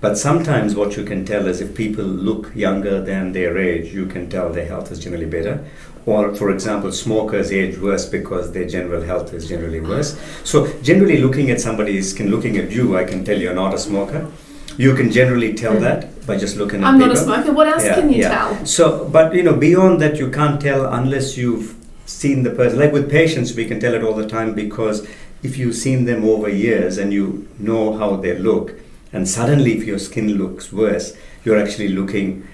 But 0.03 0.19
sometimes 0.19 0.75
what 0.75 0.97
you 0.97 1.05
can 1.05 1.25
tell 1.25 1.47
is 1.47 1.61
if 1.61 1.77
people 1.77 2.05
look 2.05 2.53
younger 2.57 3.01
than 3.01 3.31
their 3.31 3.57
age, 3.57 3.95
you 3.95 4.07
can 4.07 4.29
tell 4.29 4.53
their 4.53 4.67
health 4.67 4.91
is 4.91 4.99
generally 4.99 5.27
better. 5.27 5.65
Or, 6.07 6.35
for 6.35 6.51
example, 6.51 6.91
smokers 6.91 7.53
age 7.53 7.79
worse 7.79 8.05
because 8.05 8.51
their 8.51 8.67
general 8.67 9.03
health 9.03 9.33
is 9.33 9.49
generally 9.49 9.81
worse. 9.81 10.21
So, 10.43 10.67
generally, 10.83 11.19
looking 11.19 11.53
at 11.53 11.61
somebody's 11.61 12.11
skin, 12.11 12.33
looking 12.33 12.57
at 12.57 12.73
you, 12.73 12.97
I 12.97 13.05
can 13.05 13.25
tell 13.25 13.39
you're 13.39 13.55
not 13.55 13.75
a 13.75 13.79
smoker. 13.79 14.29
You 14.77 14.97
can 14.97 15.13
generally 15.13 15.55
tell 15.55 15.75
hmm. 15.75 15.83
that 15.83 16.27
by 16.27 16.37
just 16.37 16.57
looking 16.57 16.83
at 16.83 16.89
I'm 16.89 16.99
not 16.99 17.13
a 17.13 17.17
smoker. 17.17 17.53
What 17.53 17.69
else 17.69 17.85
Yeah, 17.85 17.95
can 17.95 18.11
you 18.11 18.23
yeah. 18.23 18.29
tell? 18.31 18.67
So, 18.67 19.09
but 19.09 19.33
you 19.33 19.45
know, 19.45 19.55
beyond 19.55 20.01
that, 20.01 20.19
you 20.19 20.33
can't 20.33 20.61
tell 20.61 20.85
unless 20.93 21.37
you've 21.37 21.77
seen 22.07 22.43
the 22.43 22.51
person. 22.51 22.81
Like 22.81 22.93
with 22.93 23.09
patients, 23.09 23.55
we 23.55 23.67
can 23.67 23.79
tell 23.79 23.95
it 23.95 24.03
all 24.03 24.15
the 24.15 24.27
time 24.27 24.55
because 24.55 25.07
if 25.45 25.57
you've 25.57 25.77
seen 25.77 26.07
them 26.07 26.25
over 26.25 26.49
years 26.49 26.99
and 26.99 27.13
you 27.13 27.47
know 27.61 27.97
how 27.97 28.17
they 28.17 28.37
look, 28.37 28.75
and 29.13 29.29
suddenly 29.29 29.77
if 29.77 29.85
your 29.85 29.99
skin 29.99 30.35
looks 30.35 30.73
worse, 30.73 31.17
you're 31.45 31.59
actually 31.59 31.89
looking, 31.89 32.47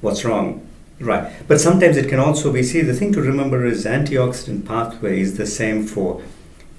what's 0.00 0.24
wrong? 0.24 0.66
Right. 0.98 1.32
But 1.48 1.60
sometimes 1.60 1.96
it 1.96 2.08
can 2.08 2.18
also 2.18 2.52
be, 2.52 2.62
see, 2.62 2.82
the 2.82 2.94
thing 2.94 3.12
to 3.14 3.22
remember 3.22 3.64
is 3.64 3.84
antioxidant 3.84 4.66
pathway 4.66 5.20
is 5.20 5.36
the 5.38 5.46
same 5.46 5.86
for 5.86 6.22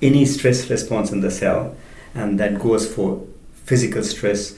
any 0.02 0.26
stress 0.26 0.70
response 0.70 1.12
in 1.12 1.22
the 1.22 1.32
cell, 1.32 1.76
and 2.14 2.40
that 2.40 2.60
goes 2.60 2.92
for 2.94 3.26
physical 3.66 4.04
stress, 4.04 4.58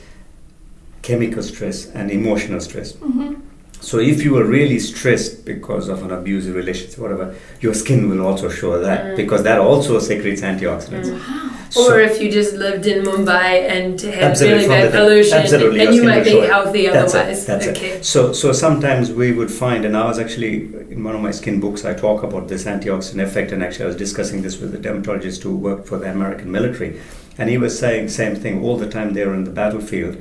chemical 1.02 1.44
stress, 1.44 1.86
and 1.88 2.12
emotional 2.12 2.60
stress. 2.60 2.94
Mm-hmm. 2.94 3.36
So 3.84 4.00
if 4.00 4.24
you 4.24 4.38
are 4.38 4.46
really 4.46 4.80
stressed 4.80 5.44
because 5.44 5.90
of 5.90 6.04
an 6.04 6.12
abusive 6.12 6.56
relationship, 6.56 6.98
whatever, 7.00 7.36
your 7.60 7.74
skin 7.74 8.10
will 8.10 8.26
also 8.26 8.48
show 8.50 8.80
that 8.80 9.00
mm. 9.04 9.16
because 9.18 9.44
that 9.44 9.60
also 9.60 10.00
secretes 10.00 10.42
antioxidants. 10.42 11.10
Mm. 11.12 11.74
So- 11.74 11.92
Or 11.92 12.00
if 12.00 12.22
you 12.22 12.32
just 12.32 12.54
lived 12.54 12.86
in 12.86 13.04
Mumbai 13.04 13.52
and 13.76 14.00
had 14.00 14.40
really 14.40 14.68
bad 14.68 14.94
pollution, 14.94 15.38
absolutely, 15.38 15.86
and 15.86 15.96
you 15.96 16.04
might 16.04 16.24
be 16.24 16.40
healthy 16.54 16.88
That's 16.88 17.14
it, 17.14 17.18
otherwise. 17.18 17.46
that's 17.46 17.66
it. 17.66 17.78
okay. 17.78 18.02
So, 18.02 18.32
so 18.32 18.54
sometimes 18.54 19.12
we 19.12 19.34
would 19.34 19.52
find, 19.52 19.84
and 19.84 19.98
I 19.98 20.06
was 20.06 20.18
actually 20.18 20.54
in 20.94 21.04
one 21.04 21.16
of 21.16 21.22
my 21.22 21.32
skin 21.32 21.60
books, 21.60 21.84
I 21.84 21.94
talk 21.94 22.24
about 22.24 22.48
this 22.48 22.64
antioxidant 22.64 23.22
effect, 23.24 23.52
and 23.52 23.62
actually 23.62 23.86
I 23.86 23.88
was 23.88 23.98
discussing 23.98 24.44
this 24.44 24.62
with 24.62 24.74
a 24.76 24.78
dermatologist 24.78 25.44
who 25.44 25.58
worked 25.58 25.88
for 25.90 25.98
the 25.98 26.10
American 26.10 26.52
military, 26.52 27.02
and 27.38 27.50
he 27.50 27.58
was 27.58 27.78
saying 27.78 28.08
same 28.10 28.36
thing 28.36 28.64
all 28.64 28.78
the 28.78 28.90
time 28.90 29.14
they 29.14 29.26
were 29.26 29.34
in 29.34 29.44
the 29.44 29.56
battlefield. 29.64 30.16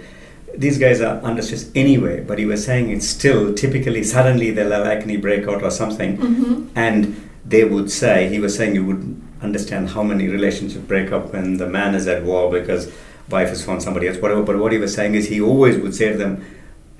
These 0.56 0.78
guys 0.78 1.00
are 1.00 1.20
under 1.24 1.42
stress 1.42 1.70
anyway, 1.74 2.20
but 2.22 2.38
he 2.38 2.44
was 2.46 2.64
saying 2.64 2.90
it's 2.90 3.08
still 3.08 3.54
typically 3.54 4.02
suddenly 4.04 4.50
they'll 4.50 4.70
have 4.72 4.86
acne 4.86 5.16
breakout 5.16 5.62
or 5.62 5.70
something, 5.70 6.16
Mm-hmm. 6.18 6.66
and 6.76 7.28
they 7.44 7.64
would 7.64 7.90
say 7.90 8.28
he 8.28 8.38
was 8.38 8.54
saying 8.56 8.74
you 8.74 8.84
would 8.86 9.20
understand 9.42 9.90
how 9.90 10.02
many 10.02 10.28
relationships 10.28 10.84
break 10.86 11.10
up 11.10 11.32
when 11.32 11.56
the 11.56 11.66
man 11.68 11.94
is 11.94 12.06
at 12.06 12.22
war 12.22 12.50
because 12.50 12.92
wife 13.30 13.48
has 13.48 13.64
found 13.64 13.82
somebody 13.82 14.06
else, 14.08 14.18
whatever. 14.18 14.42
But 14.42 14.58
what 14.58 14.72
he 14.72 14.78
was 14.78 14.94
saying 14.94 15.14
is 15.14 15.28
he 15.28 15.40
always 15.40 15.76
would 15.78 15.94
say 15.94 16.12
to 16.12 16.18
them, 16.18 16.44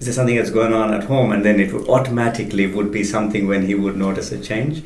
"Is 0.03 0.07
there 0.09 0.15
something 0.19 0.37
that's 0.41 0.51
going 0.51 0.75
on 0.83 0.93
at 0.99 1.05
home?" 1.13 1.31
And 1.35 1.45
then 1.49 1.61
it 1.65 1.73
would 1.73 1.87
automatically 1.97 2.67
would 2.77 2.91
be 2.99 3.05
something 3.15 3.47
when 3.53 3.63
he 3.71 3.75
would 3.87 3.97
notice 4.07 4.33
a 4.33 4.41
change. 4.51 4.83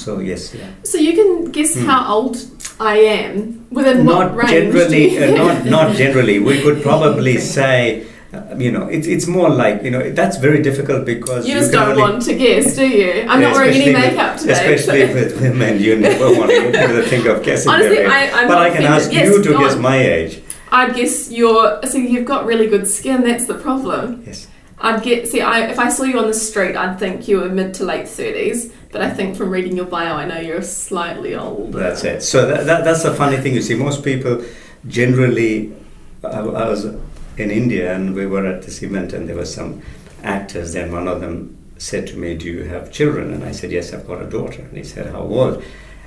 So 0.00 0.18
yes, 0.30 0.54
yeah. 0.54 0.70
So 0.84 0.96
you 1.06 1.12
can 1.18 1.50
guess 1.56 1.72
how 1.90 2.00
old 2.14 2.36
I 2.80 2.96
am 3.18 3.66
within 3.70 4.06
what 4.06 4.14
not 4.14 4.36
range? 4.36 4.50
generally, 4.56 5.04
uh, 5.18 5.34
not 5.42 5.64
not 5.76 5.96
generally. 6.02 6.38
We 6.50 6.62
could 6.62 6.82
probably 6.90 7.38
say. 7.38 7.78
Uh, 8.36 8.38
you 8.58 8.70
know, 8.76 8.84
it's 8.94 9.06
it's 9.14 9.26
more 9.34 9.48
like 9.48 9.82
you 9.86 9.90
know 9.94 10.00
that's 10.20 10.38
very 10.46 10.60
difficult 10.68 11.04
because 11.10 11.46
You 11.48 11.54
just 11.58 11.70
can 11.70 11.80
don't 11.80 11.90
only- 11.90 12.02
want 12.06 12.22
to 12.28 12.34
guess, 12.44 12.74
do 12.78 12.86
you? 13.00 13.10
I'm 13.30 13.40
Yeah, 13.40 13.48
not 13.48 13.52
wearing 13.58 13.74
any 13.74 13.90
especially 13.90 13.94
with- 13.94 14.16
makeup 14.16 14.32
today. 14.40 14.52
Especially 14.54 15.02
so- 15.06 15.14
with 15.18 15.30
women, 15.44 15.72
you 15.86 15.92
never 16.06 16.26
want 16.38 16.50
to 16.50 16.56
get 16.72 16.74
into 16.82 16.94
the 17.00 17.06
thing 17.12 17.24
of 17.32 17.36
guessing 17.48 17.70
Honestly, 17.72 17.96
their 17.98 18.06
age. 18.22 18.32
I- 18.40 18.48
but 18.50 18.58
I 18.58 18.70
can 18.74 18.82
offended. 18.82 18.90
ask 19.02 19.12
Yes, 19.18 19.28
you 19.28 19.42
to 19.44 19.52
guess 19.62 19.74
on. 19.78 19.82
my 19.90 19.98
age. 20.16 20.32
I'd 20.74 20.96
guess 20.96 21.30
you're. 21.30 21.80
So 21.86 21.98
you've 21.98 22.26
got 22.26 22.46
really 22.46 22.66
good 22.66 22.88
skin. 22.88 23.22
That's 23.22 23.46
the 23.46 23.54
problem. 23.54 24.24
Yes. 24.26 24.48
I'd 24.80 25.02
get 25.04 25.28
see. 25.28 25.40
I, 25.40 25.68
if 25.70 25.78
I 25.78 25.88
saw 25.88 26.02
you 26.02 26.18
on 26.18 26.26
the 26.26 26.34
street, 26.34 26.74
I'd 26.74 26.98
think 26.98 27.28
you 27.28 27.40
were 27.40 27.48
mid 27.48 27.74
to 27.74 27.84
late 27.84 28.08
thirties. 28.08 28.72
But 28.90 29.00
I 29.00 29.10
think 29.10 29.36
from 29.36 29.50
reading 29.50 29.76
your 29.76 29.86
bio, 29.86 30.14
I 30.14 30.24
know 30.24 30.38
you're 30.38 30.62
slightly 30.62 31.36
older. 31.36 31.78
That's 31.78 32.02
it. 32.02 32.22
So 32.22 32.46
that, 32.46 32.66
that, 32.66 32.84
that's 32.84 33.04
the 33.04 33.14
funny 33.14 33.36
thing. 33.36 33.54
You 33.54 33.62
see, 33.62 33.76
most 33.76 34.04
people 34.04 34.44
generally. 34.88 35.72
I, 36.24 36.40
I 36.40 36.68
was 36.68 36.86
in 36.86 37.50
India 37.50 37.94
and 37.94 38.14
we 38.14 38.26
were 38.26 38.44
at 38.44 38.62
this 38.62 38.82
event, 38.82 39.12
and 39.12 39.28
there 39.28 39.36
were 39.36 39.46
some 39.46 39.80
actors. 40.24 40.72
Then 40.72 40.90
one 40.90 41.06
of 41.06 41.20
them 41.20 41.56
said 41.78 42.08
to 42.08 42.16
me, 42.16 42.34
"Do 42.34 42.46
you 42.46 42.64
have 42.64 42.90
children?" 42.90 43.32
And 43.32 43.44
I 43.44 43.52
said, 43.52 43.70
"Yes, 43.70 43.94
I've 43.94 44.08
got 44.08 44.20
a 44.20 44.28
daughter." 44.28 44.62
And 44.62 44.76
he 44.76 44.82
said, 44.82 45.06
"How 45.06 45.20
old?" 45.20 45.62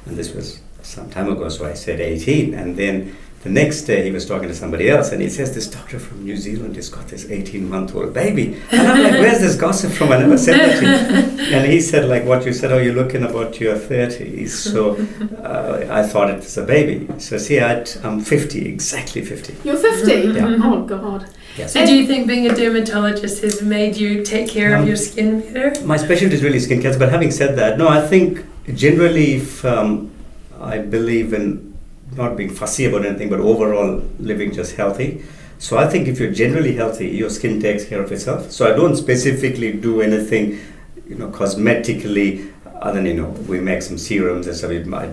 And 0.06 0.18
this 0.18 0.34
was 0.34 0.60
some 0.82 1.10
time 1.10 1.30
ago, 1.30 1.48
so 1.50 1.66
I 1.66 1.74
said 1.74 2.00
18. 2.00 2.54
And 2.54 2.78
then 2.78 3.16
the 3.48 3.54
next 3.54 3.84
day 3.84 4.04
he 4.04 4.12
was 4.12 4.25
talking 4.25 4.48
to 4.50 4.54
somebody 4.54 4.89
else 4.89 5.12
and 5.13 5.22
he 5.22 5.30
says, 5.30 5.56
This 5.56 5.68
doctor 5.68 6.00
from 6.00 6.24
New 6.24 6.36
Zealand 6.36 6.75
has 6.75 6.89
got 6.89 7.08
this 7.08 7.30
18 7.30 7.70
month 7.70 7.96
old 7.96 8.13
baby. 8.13 8.62
And 8.72 8.88
I'm 8.88 9.04
like, 9.04 9.13
Where's 9.13 9.39
this 9.39 9.56
gossip 9.56 9.92
from? 9.94 10.12
I 10.12 10.18
never 10.18 10.38
said 10.38 10.60
that 10.60 10.80
to 10.80 10.86
you. 10.86 11.54
And 11.56 11.72
he 11.72 11.80
said, 11.80 12.10
like 12.10 12.25
what 12.25 12.46
you 12.46 12.51
said, 12.54 12.72
oh, 12.74 12.77
you're 12.77 12.94
looking 12.94 13.24
about 13.24 13.60
your 13.60 13.77
30s. 13.77 14.50
So 14.50 14.96
uh, 15.44 15.88
I 15.89 16.04
thought 16.04 16.30
it 16.30 16.38
was 16.38 16.58
a 16.58 16.63
baby. 16.66 17.08
So 17.20 17.38
see, 17.38 17.60
I'd, 17.60 17.89
I'm 18.04 18.20
50, 18.20 18.68
exactly 18.68 19.24
50. 19.24 19.56
You're 19.63 19.77
50? 19.77 20.12
Yeah. 20.12 20.58
Oh, 20.63 20.84
God. 20.84 21.30
Yes. 21.58 21.74
So 21.74 21.86
do 21.86 21.96
you 21.96 22.06
think 22.06 22.27
being 22.27 22.48
a 22.51 22.54
dermatologist 22.56 23.42
has 23.44 23.62
made 23.62 23.96
you 23.96 24.24
take 24.24 24.50
care 24.50 24.75
Um, 24.75 24.82
of 24.82 24.88
your 24.88 24.98
skin 24.98 25.39
better? 25.39 25.70
My 25.86 25.96
specialty 25.98 26.36
is 26.36 26.44
really 26.44 26.60
skin 26.60 26.82
cancer, 26.82 27.00
but 27.00 27.10
having 27.10 27.32
said 27.32 27.56
that, 27.58 27.77
no, 27.77 27.88
I 27.88 28.06
think 28.06 28.46
generally 28.75 29.36
if 29.36 29.63
um, 29.63 30.12
I 30.60 30.80
believe 30.80 31.34
in 31.34 31.67
not 32.16 32.38
being 32.38 32.50
fussy 32.50 32.86
about 32.86 33.06
anything, 33.06 33.30
but 33.30 33.40
overall 33.40 34.04
living 34.20 34.52
just 34.54 34.76
healthy. 34.76 35.24
So 35.60 35.78
I 35.78 35.88
think 35.88 36.08
if 36.08 36.20
you're 36.20 36.32
generally 36.32 36.76
healthy, 36.76 37.10
your 37.10 37.30
skin 37.30 37.60
takes 37.60 37.86
care 37.86 38.02
of 38.02 38.12
itself. 38.12 38.52
So 38.52 38.72
I 38.72 38.76
don't 38.76 38.96
specifically 38.96 39.74
do 39.74 40.02
anything, 40.02 40.60
you 41.08 41.16
know, 41.16 41.30
cosmetically, 41.30 42.52
other 42.80 43.02
than, 43.02 43.08
you 43.08 43.16
know, 43.16 43.30
we 43.48 43.60
make 43.60 43.82
some 43.82 43.98
serums 43.98 44.48
and 44.48 44.56
stuff. 44.56 44.72
Might, 44.86 45.10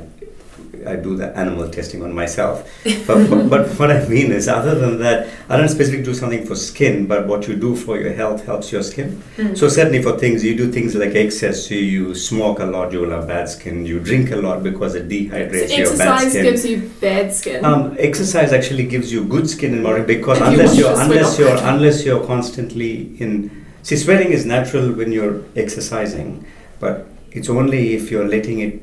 I 0.87 0.97
do 0.97 1.17
the 1.17 1.37
animal 1.37 1.69
testing 1.69 2.03
on 2.03 2.13
myself. 2.13 2.69
But, 3.07 3.29
but, 3.31 3.49
but 3.49 3.69
what 3.79 3.91
I 3.91 4.07
mean 4.09 4.33
is, 4.33 4.49
other 4.49 4.75
than 4.75 4.99
that, 5.01 5.29
I 5.49 5.57
don't 5.57 5.69
specifically 5.69 6.05
do 6.05 6.15
something 6.15 6.47
for 6.47 6.55
skin, 6.55 7.07
but 7.07 7.27
what 7.27 7.49
you 7.49 7.57
do 7.57 7.75
for 7.77 7.99
your 7.99 8.13
health 8.13 8.45
helps 8.45 8.73
your 8.73 8.83
skin. 8.83 9.23
So 9.55 9.69
certainly 9.69 10.03
for 10.03 10.19
things, 10.19 10.45
you 10.45 10.57
do 10.57 10.71
things 10.71 10.95
like 10.95 11.15
excess, 11.15 11.67
so 11.69 11.75
you 11.75 12.15
smoke 12.15 12.61
a 12.61 12.65
lot, 12.65 12.93
you 12.93 13.01
will 13.01 13.11
have 13.11 13.29
bad 13.29 13.49
skin. 13.49 13.85
You 13.87 14.01
drink 14.01 14.31
a 14.31 14.37
lot 14.37 14.63
because 14.63 14.95
it 14.95 15.09
dehydrates 15.09 15.69
So 15.69 15.77
your 15.77 15.97
bad 15.99 16.19
skin. 16.19 16.27
exercise 16.27 16.33
gives 16.35 16.67
you 16.67 16.91
bad 17.01 17.33
skin. 17.33 17.65
Um, 17.65 17.97
exercise 17.99 18.53
actually 18.53 18.87
gives 18.87 19.13
you 19.13 19.25
good 19.25 19.49
skin 19.49 19.75
and 19.75 19.83
body 19.83 20.03
because 20.03 20.39
If 20.39 20.47
unless 20.49 20.71
wash 20.71 20.79
you're 20.79 21.01
unless 21.01 21.39
you're 21.39 21.57
unless 21.57 22.05
you're 22.05 22.27
constantly 22.27 23.17
in 23.19 23.65
see 23.83 23.97
sweating 23.97 24.33
is 24.33 24.47
natural 24.47 24.93
when 24.93 25.13
you're 25.13 25.43
exercising, 25.57 26.45
but 26.81 27.07
it's 27.33 27.49
only 27.49 27.95
if 27.95 28.11
you're 28.11 28.29
letting 28.29 28.61
it 28.61 28.83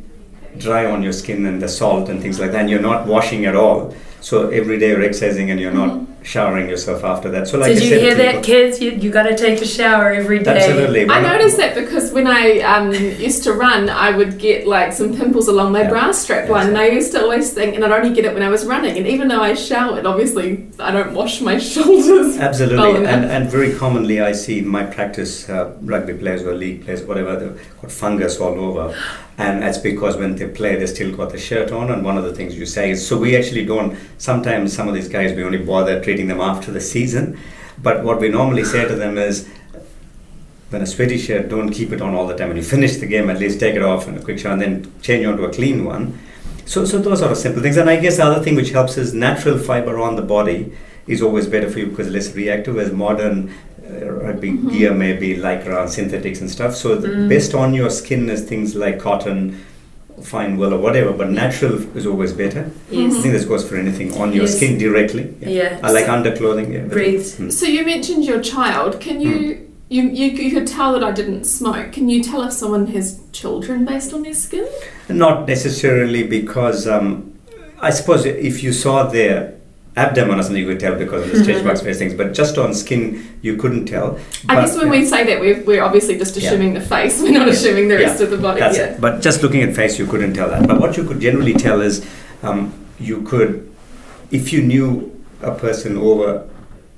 dry 0.58 0.86
on 0.86 1.02
your 1.04 1.14
skin 1.14 1.46
and 1.46 1.62
the 1.62 1.70
salt 1.70 2.10
and 2.10 2.22
things 2.22 2.40
like 2.40 2.52
that, 2.52 2.62
and 2.62 2.70
you're 2.70 2.82
not 2.82 3.08
washing 3.08 3.46
at 3.46 3.56
all. 3.56 3.96
So 4.22 4.50
every 4.50 4.78
day 4.78 4.90
you're 4.90 5.04
exercising 5.04 5.50
and 5.52 5.60
you're 5.60 5.74
not 5.74 5.90
mm-hmm. 5.90 6.11
Showering 6.24 6.70
yourself 6.70 7.04
after 7.04 7.30
that. 7.32 7.48
So 7.48 7.58
like 7.58 7.70
Did 7.74 7.78
I 7.80 7.82
you 7.84 7.90
said, 7.90 8.02
hear 8.02 8.16
that, 8.16 8.32
people- 8.32 8.44
kids? 8.44 8.80
You, 8.82 8.92
you 8.92 9.10
got 9.10 9.24
to 9.24 9.36
take 9.36 9.60
a 9.62 9.66
shower 9.66 10.12
every 10.12 10.40
day. 10.40 10.58
Absolutely. 10.58 11.10
I 11.10 11.20
noticed 11.22 11.58
that 11.58 11.74
because 11.76 12.12
when 12.12 12.28
I 12.28 12.60
um, 12.60 12.92
used 12.94 13.44
to 13.44 13.54
run, 13.54 13.90
I 13.90 14.16
would 14.16 14.38
get 14.38 14.68
like 14.68 14.94
some 14.94 15.16
pimples 15.18 15.48
along 15.48 15.72
my 15.72 15.82
Yeah. 15.82 15.90
bra 15.90 16.12
strap 16.12 16.46
Yeah, 16.46 16.52
line, 16.54 16.68
and 16.70 16.78
I 16.78 16.88
used 16.90 17.12
to 17.14 17.22
always 17.22 17.54
think, 17.54 17.76
and 17.76 17.84
I'd 17.84 17.92
only 17.92 18.14
get 18.14 18.26
it 18.26 18.34
when 18.34 18.44
I 18.44 18.50
was 18.50 18.66
running. 18.66 18.98
And 18.98 19.08
even 19.08 19.28
though 19.30 19.42
I 19.42 19.56
showered, 19.56 20.06
obviously 20.06 20.68
I 20.80 20.92
don't 20.92 21.14
wash 21.14 21.42
my 21.42 21.58
shoulders. 21.72 22.38
well 22.38 22.42
Absolutely, 22.42 23.06
and, 23.06 23.26
and 23.26 23.50
very 23.50 23.74
commonly 23.76 24.22
I 24.22 24.32
see 24.34 24.62
my 24.62 24.84
practice 24.84 25.50
uh, 25.50 25.74
rugby 25.82 26.14
players 26.14 26.44
or 26.44 26.54
league 26.54 26.84
players, 26.86 27.02
whatever, 27.04 27.36
they've 27.36 27.82
got 27.82 27.92
fungus 27.92 28.40
all 28.40 28.60
over, 28.60 28.96
and 29.38 29.62
that's 29.64 29.80
because 29.80 30.18
when 30.18 30.36
they 30.36 30.48
play, 30.48 30.76
they 30.76 30.86
still 30.86 31.16
got 31.16 31.32
the 31.32 31.38
shirt 31.40 31.72
on. 31.72 31.90
And 31.90 32.06
one 32.06 32.18
of 32.18 32.24
the 32.26 32.34
things 32.36 32.56
you 32.56 32.66
say 32.68 32.92
is, 32.92 33.06
so 33.08 33.18
we 33.18 33.36
actually 33.36 33.66
don't. 33.66 33.98
Sometimes 34.20 34.72
some 34.74 34.88
of 34.88 34.94
these 34.94 35.08
guys 35.10 35.34
we 35.36 35.44
only 35.44 35.58
bother 35.58 36.00
treating 36.12 36.28
them 36.28 36.42
after 36.42 36.72
the 36.72 36.82
season, 36.82 37.40
but 37.82 38.04
what 38.04 38.20
we 38.20 38.28
normally 38.28 38.66
say 38.66 38.86
to 38.86 38.96
them 38.96 39.18
is. 39.18 39.48
When 40.72 40.82
a 40.82 40.86
sweaty 40.86 41.18
shirt, 41.18 41.50
don't 41.50 41.70
keep 41.70 41.92
it 41.92 42.02
on 42.02 42.16
all 42.16 42.26
the 42.26 42.34
time. 42.34 42.48
When 42.48 42.56
you 42.56 42.64
finish 42.64 42.96
the 42.96 43.06
game, 43.06 43.30
at 43.30 43.40
least 43.40 43.60
take 43.60 43.76
it 43.76 43.82
off 43.84 44.08
in 44.08 44.16
a 44.18 44.22
quick 44.22 44.40
shower 44.40 44.54
and 44.54 44.62
then 44.62 45.02
change 45.02 45.26
onto 45.26 45.44
a 45.44 45.52
clean 45.52 45.84
one. 45.84 46.18
So, 46.66 46.86
so 46.86 46.98
those 46.98 47.22
are 47.22 47.36
simple 47.36 47.62
things. 47.62 47.76
And 47.76 47.90
I 47.90 47.98
guess 48.00 48.16
the 48.16 48.24
other 48.24 48.42
thing 48.42 48.56
which 48.56 48.70
helps 48.70 48.98
is 48.98 49.14
natural 49.14 49.58
fiber 49.58 50.00
on 50.00 50.16
the 50.16 50.22
body 50.22 50.72
is 51.08 51.22
always 51.22 51.46
better 51.46 51.70
for 51.70 51.80
you 51.80 51.88
because 51.88 52.08
less 52.08 52.34
reactive 52.34 52.78
as 52.78 52.94
modern 52.94 53.54
uh, 53.86 54.10
rugby 54.12 54.52
gear 54.72 54.94
may 54.94 55.12
be 55.12 55.36
like 55.36 55.68
around 55.68 55.90
synthetics 55.90 56.40
and 56.40 56.50
stuff. 56.50 56.74
So 56.74 56.96
the 56.96 57.28
best 57.28 57.54
on 57.54 57.74
your 57.74 57.90
skin 57.90 58.30
is 58.30 58.48
things 58.48 58.74
like 58.74 58.98
cotton, 58.98 59.62
fine 60.22 60.58
wool 60.58 60.74
or 60.74 60.78
whatever, 60.80 61.12
but 61.14 61.30
natural 61.30 61.76
is 61.98 62.06
always 62.06 62.34
better. 62.34 62.72
Yes. 62.90 63.16
I 63.18 63.22
think 63.22 63.34
this 63.34 63.46
goes 63.46 63.68
for 63.68 63.76
anything 63.76 64.14
on 64.18 64.34
your 64.34 64.46
Yes. 64.46 64.58
skin 64.58 64.78
directly. 64.78 65.34
Yeah. 65.40 65.80
I 65.84 65.92
like 65.92 66.06
underclothing. 66.06 66.74
Yeah, 66.74 66.82
Breathes. 66.86 67.36
Mm. 67.36 67.52
So 67.52 67.66
you 67.66 67.86
mentioned 67.86 68.26
your 68.26 68.42
child. 68.42 69.00
Can 69.00 69.22
you? 69.22 69.68
You, 69.90 70.04
you, 70.04 70.28
you 70.28 70.52
could 70.58 70.68
tell 70.68 70.94
that 70.94 71.04
I 71.04 71.12
didn't 71.12 71.44
smoke. 71.44 71.92
Can 71.92 72.08
you 72.08 72.24
tell 72.24 72.44
if 72.44 72.54
someone 72.54 72.88
has 72.88 73.20
children 73.34 73.84
based 73.84 74.14
on 74.14 74.24
their 74.24 74.34
skin? 74.34 74.66
Not 75.10 75.50
necessarily 75.50 76.24
because 76.24 76.88
um, 76.88 77.38
I 77.82 77.90
suppose 77.90 78.26
if 78.26 78.64
you 78.64 78.72
saw 78.72 79.04
their 79.04 79.54
abdomen 79.96 80.40
or 80.40 80.44
something, 80.44 80.62
you 80.62 80.68
could 80.68 80.80
tell 80.80 80.96
because 80.96 81.24
of 81.26 81.32
the 81.32 81.44
stretch 81.44 81.64
marks, 81.66 81.82
various 81.82 81.98
things. 82.00 82.14
But 82.14 82.34
just 82.34 82.58
on 82.58 82.74
skin, 82.74 83.38
you 83.42 83.58
couldn't 83.58 83.86
tell. 83.88 84.18
I 84.48 84.56
But- 84.56 84.62
guess 84.68 84.78
when 84.78 84.90
we 84.90 85.06
say 85.06 85.26
that, 85.26 85.40
we're, 85.42 85.62
we're 85.64 85.84
obviously 85.84 86.18
just 86.18 86.38
Yeah. 86.38 86.48
assuming 86.50 86.74
the 86.74 86.82
face. 86.82 87.22
We're 87.22 87.32
not 87.32 87.48
assuming 87.50 87.90
the 87.90 87.98
rest 87.98 88.20
Yeah, 88.20 88.26
of 88.26 88.32
the 88.32 88.38
body. 88.38 88.60
That's 88.62 88.78
yeah. 88.78 88.86
it. 88.86 89.02
But 89.02 89.22
just 89.22 89.44
looking 89.44 89.62
at 89.64 89.76
face, 89.76 90.00
you 90.00 90.06
couldn't 90.08 90.34
tell 90.34 90.50
that. 90.50 90.68
But 90.68 90.80
what 90.80 90.96
you 90.98 91.04
could 91.04 91.20
generally 91.20 91.54
tell 91.54 91.82
is 91.82 92.06
um, 92.44 92.74
you 93.00 93.22
could, 93.24 93.70
if 94.32 94.54
you 94.54 94.62
knew 94.62 95.12
a 95.42 95.52
person 95.52 95.98
over 95.98 96.36
a 96.36 96.44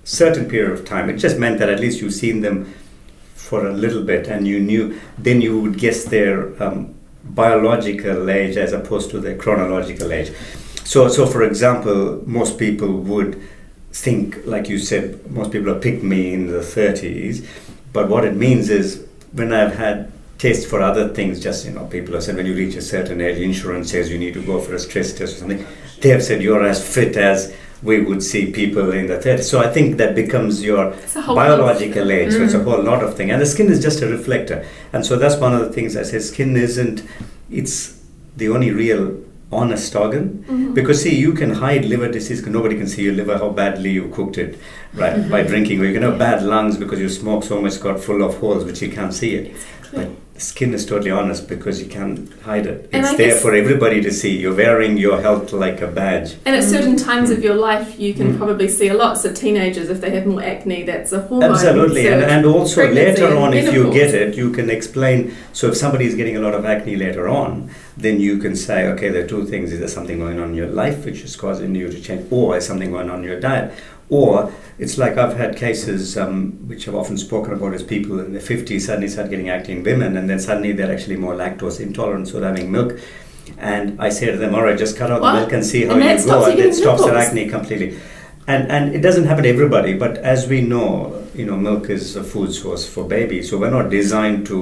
certain 0.04 0.46
period 0.46 0.72
of 0.72 0.86
time, 0.86 1.10
it 1.10 1.18
just 1.18 1.40
meant 1.40 1.58
that 1.60 1.70
at 1.70 1.80
least 1.80 2.00
you've 2.02 2.14
seen 2.14 2.42
them 2.42 2.72
for 3.36 3.66
a 3.66 3.74
little 3.74 4.04
bit 4.04 4.28
and 4.28 4.48
you 4.48 4.60
knew, 4.60 5.00
then 5.18 5.42
you 5.42 5.60
would 5.60 5.78
guess 5.78 6.06
their 6.06 6.52
um, 6.64 6.94
biological 7.24 8.30
age 8.30 8.56
as 8.58 8.74
opposed 8.74 9.10
to 9.12 9.20
their 9.20 9.36
chronological 9.36 10.12
age. 10.12 10.32
So, 10.84 11.08
so 11.08 11.26
for 11.26 11.44
example, 11.44 12.22
most 12.26 12.58
people 12.60 12.92
would 12.92 13.42
think, 13.92 14.46
like 14.46 14.70
you 14.70 14.80
said, 14.80 15.30
most 15.32 15.52
people 15.52 15.74
have 15.74 15.82
picked 15.82 16.04
me 16.04 16.34
in 16.34 16.48
the 16.48 16.60
30s, 16.60 17.48
but 17.94 18.10
what 18.10 18.26
it 18.26 18.36
means 18.36 18.70
is 18.70 19.06
when 19.32 19.54
I've 19.54 19.76
had 19.76 20.12
tests 20.38 20.66
for 20.66 20.82
other 20.82 21.10
things, 21.10 21.42
just 21.42 21.66
you 21.66 21.72
know, 21.72 21.86
people 21.86 22.14
have 22.16 22.24
said 22.24 22.36
when 22.36 22.46
you 22.46 22.56
reach 22.56 22.76
a 22.76 22.82
certain 22.82 23.22
age, 23.22 23.38
insurance 23.38 23.92
says 23.92 24.12
you 24.12 24.18
need 24.18 24.34
to 24.34 24.46
go 24.46 24.60
for 24.60 24.76
a 24.76 24.80
stress 24.80 25.14
test 25.14 25.22
or 25.22 25.38
something. 25.40 25.66
They 26.02 26.10
have 26.10 26.24
said 26.24 26.42
you're 26.42 26.66
as 26.66 26.86
fit 26.86 27.16
as 27.16 27.56
we 27.82 28.02
would 28.02 28.24
see 28.24 28.52
people 28.52 28.92
in 28.92 29.08
the 29.08 29.18
30s. 29.18 29.44
So 29.44 29.60
I 29.60 29.72
think 29.72 29.98
that 29.98 30.16
becomes 30.16 30.64
your 30.64 30.92
It's 30.92 31.16
a 31.16 31.22
whole 31.22 31.36
lot 31.36 31.50
of- 31.50 31.60
biological 31.60 32.12
age. 32.12 32.32
So 32.34 32.42
it's 32.44 32.54
a 32.54 32.60
mm. 32.60 32.64
whole 32.64 32.82
lot 32.82 33.04
of 33.04 33.16
things, 33.16 33.32
and 33.32 33.42
the 33.42 33.46
skin 33.46 33.70
is 33.72 33.82
just 33.82 34.02
a 34.02 34.08
reflector. 34.08 34.66
And 34.94 35.06
so 35.06 35.18
that's 35.18 35.36
one 35.36 35.54
of 35.54 35.62
the 35.62 35.72
things 35.72 35.96
I 35.96 36.04
say. 36.04 36.20
Skin 36.20 36.58
isn't. 36.58 37.04
It's 37.52 38.00
the 38.38 38.50
only 38.50 38.72
real 38.72 39.18
honest 39.54 39.96
organ 39.96 40.44
mm-hmm. 40.48 40.74
because 40.74 41.02
see 41.02 41.16
you 41.16 41.34
can 41.34 41.52
hide 41.52 41.86
liver 41.86 42.10
disease 42.12 42.46
nobody 42.46 42.76
can 42.76 42.88
see 42.88 43.04
your 43.04 43.14
liver 43.14 43.38
how 43.38 43.50
badly 43.50 43.92
you 43.92 44.08
cooked 44.10 44.38
it 44.38 44.60
right 44.94 45.16
mm-hmm. 45.16 45.32
by 45.32 45.44
drinking 45.44 45.80
or 45.80 45.86
you 45.86 45.94
can 45.94 46.04
have 46.04 46.18
bad 46.18 46.44
lungs 46.44 46.78
because 46.78 47.00
you 47.00 47.10
smoke 47.10 47.44
so 47.44 47.62
much 47.62 47.80
got 47.80 48.00
full 48.00 48.24
of 48.24 48.38
holes 48.38 48.66
which 48.66 48.82
you 48.82 48.92
can't 48.92 49.14
see 49.14 49.36
it. 49.36 49.56
But 49.94 50.10
skin 50.38 50.74
is 50.74 50.86
totally 50.86 51.12
honest 51.12 51.48
because 51.48 51.80
you 51.82 51.88
can't 51.88 52.32
hide 52.42 52.66
it 52.66 52.90
And 52.92 53.06
it's 53.06 53.16
there 53.18 53.36
for 53.36 53.54
everybody 53.54 54.02
to 54.02 54.12
see 54.12 54.36
you're 54.36 54.56
wearing 54.56 54.98
your 54.98 55.22
health 55.22 55.54
like 55.54 55.80
a 55.82 55.88
badge 55.88 56.34
And 56.46 56.56
at 56.56 56.64
certain 56.64 56.96
times 56.98 57.30
Mm. 57.30 57.38
of 57.38 57.44
your 57.44 57.56
life, 57.56 58.00
you 58.00 58.14
can 58.14 58.38
probably 58.38 58.68
see 58.68 58.88
a 58.90 58.94
lot. 58.96 59.18
So 59.18 59.32
teenagers, 59.32 59.90
if 59.90 60.02
they 60.02 60.10
have 60.18 60.26
more 60.26 60.44
acne, 60.44 60.84
that's 60.84 61.12
a 61.14 61.22
hormone. 61.22 61.52
Absolutely, 61.52 62.08
and, 62.08 62.22
So 62.22 62.28
and 62.28 62.46
also 62.46 62.82
later 62.92 63.28
on, 63.38 63.54
if 63.54 63.74
you 63.74 63.84
get 63.94 64.14
it, 64.14 64.36
you 64.36 64.50
can 64.52 64.70
explain. 64.70 65.34
So 65.54 65.68
if 65.72 65.78
somebody 65.78 66.06
is 66.06 66.16
getting 66.16 66.36
a 66.36 66.42
lot 66.42 66.54
of 66.60 66.66
acne 66.66 66.96
later 66.96 67.26
on, 67.30 67.70
then 67.96 68.20
you 68.20 68.38
can 68.40 68.56
say, 68.56 68.88
okay, 68.94 69.10
there 69.10 69.24
are 69.24 69.28
two 69.36 69.46
things: 69.46 69.72
is 69.72 69.80
there 69.80 69.88
something 69.98 70.18
going 70.20 70.40
on 70.40 70.50
in 70.50 70.56
your 70.56 70.72
life 70.84 71.06
which 71.06 71.22
is 71.28 71.36
causing 71.36 71.76
you 71.76 71.88
to 71.96 72.00
change, 72.08 72.24
or 72.32 72.58
is 72.58 72.66
something 72.66 72.92
going 72.92 73.10
on 73.10 73.20
in 73.20 73.26
your 73.32 73.40
diet, 73.40 73.72
or 74.14 74.52
it's 74.78 74.98
like 74.98 75.18
I've 75.18 75.38
had 75.38 75.56
cases 75.56 76.18
um, 76.18 76.68
which 76.68 76.88
I've 76.88 76.96
often 76.96 77.18
spoken 77.18 77.54
about 77.54 77.74
as 77.74 77.84
people 77.84 78.20
in 78.20 78.34
their 78.34 78.42
50s 78.42 78.82
suddenly 78.82 79.08
start 79.08 79.30
getting 79.30 79.50
acne 79.50 79.74
in 79.78 79.84
women, 79.84 80.18
and 80.18 80.30
then 80.30 80.40
suddenly 80.40 80.72
they're 80.72 80.94
actually 80.98 81.18
more 81.26 81.36
lactose 81.36 81.80
intolerant, 81.80 82.28
so 82.28 82.40
they're 82.40 82.50
having 82.50 82.72
milk. 82.72 83.00
And 83.58 84.02
I 84.02 84.10
say 84.10 84.32
to 84.32 84.38
them, 84.38 84.56
all 84.56 84.64
right, 84.64 84.78
just 84.78 84.98
cut 84.98 85.12
out 85.12 85.22
What? 85.22 85.34
the 85.34 85.40
milk 85.40 85.52
and 85.54 85.66
see 85.66 85.86
how 85.86 85.94
And 85.94 86.04
you 86.04 86.26
go, 86.26 86.46
and 86.46 86.60
it 86.60 86.74
stops 86.74 87.06
their 87.06 87.18
acne 87.18 87.50
completely. 87.50 88.00
And 88.46 88.70
and 88.76 88.94
it 88.98 89.02
doesn't 89.08 89.26
happen 89.26 89.44
to 89.44 89.50
everybody, 89.50 89.94
but 89.94 90.18
as 90.18 90.48
we 90.48 90.60
know, 90.62 90.94
you 91.34 91.46
know, 91.46 91.56
milk 91.56 91.90
is 91.90 92.16
a 92.18 92.24
food 92.24 92.52
source 92.54 92.84
for 92.94 93.04
babies, 93.08 93.50
so 93.50 93.58
we're 93.58 93.76
not 93.80 93.90
designed 93.90 94.46
to. 94.48 94.58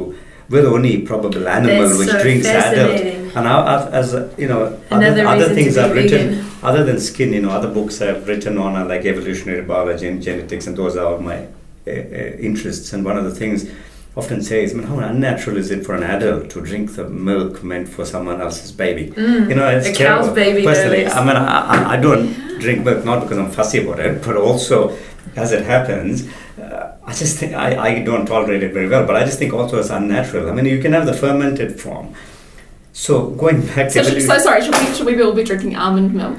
We're 0.50 0.63
the 0.63 0.70
only 0.70 1.01
probable 1.12 1.48
animal 1.48 1.88
That's 1.88 2.00
which 2.00 2.10
so 2.10 2.22
drinks 2.22 2.48
adult. 2.48 3.01
And 3.38 3.48
I, 3.48 3.53
I've, 3.74 3.93
as 3.93 4.08
you 4.38 4.50
know, 4.50 4.77
Another 4.91 5.25
other, 5.25 5.43
other 5.46 5.55
things 5.55 5.77
I've 5.77 5.96
written. 5.96 6.50
Other 6.63 6.84
than 6.84 7.00
skin, 7.00 7.34
you 7.34 7.41
know, 7.41 7.50
other 7.50 7.68
books 7.74 8.01
I've 8.01 8.27
written 8.27 8.58
on 8.58 8.75
are 8.75 8.86
like 8.86 9.06
evolutionary 9.06 9.62
biology 9.63 10.08
and 10.08 10.22
genetics, 10.22 10.68
and 10.68 10.77
those 10.77 10.96
are 10.98 11.18
my 11.20 11.38
uh, 11.88 11.91
uh, 11.91 11.91
interests, 11.91 12.94
and 12.94 13.03
one 13.03 13.18
of 13.18 13.24
the 13.24 13.32
things 13.34 13.70
often 14.15 14.41
say 14.44 14.63
is, 14.65 14.74
I 14.74 14.77
mean, 14.77 14.88
how 14.88 15.00
unnatural 15.00 15.56
is 15.58 15.72
it 15.72 15.86
for 15.86 15.96
an 15.96 16.03
adult 16.03 16.50
to 16.51 16.62
drink 16.62 16.96
the 16.96 17.08
milk 17.10 17.63
meant 17.63 17.88
for 17.88 18.06
someone 18.06 18.41
else's 18.41 18.72
baby? 18.72 19.13
you 19.15 19.56
know, 19.56 19.68
it's 19.70 19.88
a 19.88 19.94
terrible. 19.94 20.25
cow's 20.27 20.36
baby, 20.36 20.63
Personally, 20.63 21.08
I 21.08 21.25
mean, 21.25 21.36
I, 21.38 21.94
I- 21.94 21.98
don't 21.98 22.34
drink 22.60 22.84
milk 22.86 23.03
not 23.06 23.22
because 23.22 23.38
I'm 23.38 23.50
fussy 23.51 23.84
about 23.84 24.00
it, 24.00 24.22
but 24.24 24.36
also 24.38 24.96
as 25.36 25.51
it 25.53 25.63
happens, 25.65 26.27
uh, 26.62 26.91
I 27.06 27.13
just 27.13 27.38
think 27.38 27.53
I, 27.56 27.77
I 27.77 28.00
don't 28.03 28.25
tolerate 28.25 28.62
it 28.63 28.74
very 28.74 28.88
well. 28.89 29.08
But 29.08 29.15
I 29.15 29.24
just 29.24 29.39
think 29.39 29.53
also 29.53 29.80
it's 29.80 29.89
unnatural. 29.89 30.50
I 30.50 30.53
mean, 30.53 30.65
you 30.65 30.80
can 30.82 30.91
have 30.94 31.06
the 31.06 31.13
fermented 31.13 31.80
form. 31.80 32.13
So 32.94 33.27
going 33.30 33.65
back 33.68 33.89
So, 33.91 34.03
to 34.03 34.20
sh- 34.22 34.25
so 34.25 34.38
sorry, 34.39 34.62
should 34.62 34.75
we, 34.77 34.86
should 34.94 35.06
we 35.06 35.22
all 35.24 35.32
be 35.34 35.44
drinking 35.46 35.75
almond 35.77 36.13
milk? 36.13 36.38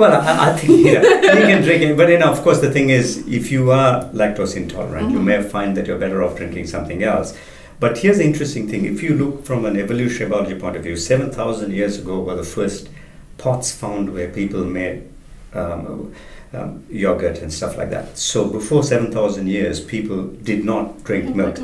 Well, 0.00 0.20
I, 0.20 0.50
I 0.50 0.56
think 0.56 0.86
yeah, 0.86 1.02
you 1.02 1.46
can 1.52 1.62
drink 1.62 1.82
it, 1.82 1.96
but 1.96 2.08
you 2.08 2.18
know, 2.18 2.32
of 2.32 2.40
course, 2.40 2.60
the 2.60 2.70
thing 2.70 2.88
is, 2.88 3.18
if 3.28 3.52
you 3.52 3.70
are 3.70 4.04
lactose 4.20 4.56
intolerant, 4.56 5.10
you 5.10 5.20
may 5.20 5.42
find 5.42 5.76
that 5.76 5.86
you're 5.86 5.98
better 5.98 6.22
off 6.24 6.36
drinking 6.36 6.66
something 6.66 7.02
else. 7.02 7.36
But 7.78 7.98
here's 7.98 8.18
the 8.18 8.24
interesting 8.24 8.68
thing: 8.68 8.86
if 8.86 9.02
you 9.02 9.14
look 9.14 9.44
from 9.44 9.64
an 9.66 9.76
evolutionary 9.76 10.30
biology 10.30 10.58
point 10.58 10.76
of 10.76 10.82
view, 10.82 10.96
seven 10.96 11.30
thousand 11.30 11.72
years 11.72 11.98
ago 11.98 12.20
were 12.20 12.34
the 12.34 12.42
first 12.44 12.88
pots 13.36 13.72
found 13.72 14.12
where 14.14 14.28
people 14.28 14.64
made 14.64 15.08
um, 15.54 16.14
um, 16.52 16.84
yogurt 16.90 17.38
and 17.42 17.52
stuff 17.52 17.76
like 17.76 17.90
that. 17.90 18.18
So 18.18 18.48
before 18.48 18.82
seven 18.82 19.12
thousand 19.12 19.48
years, 19.48 19.80
people 19.80 20.28
did 20.50 20.64
not 20.64 21.04
drink 21.04 21.36
milk. 21.36 21.58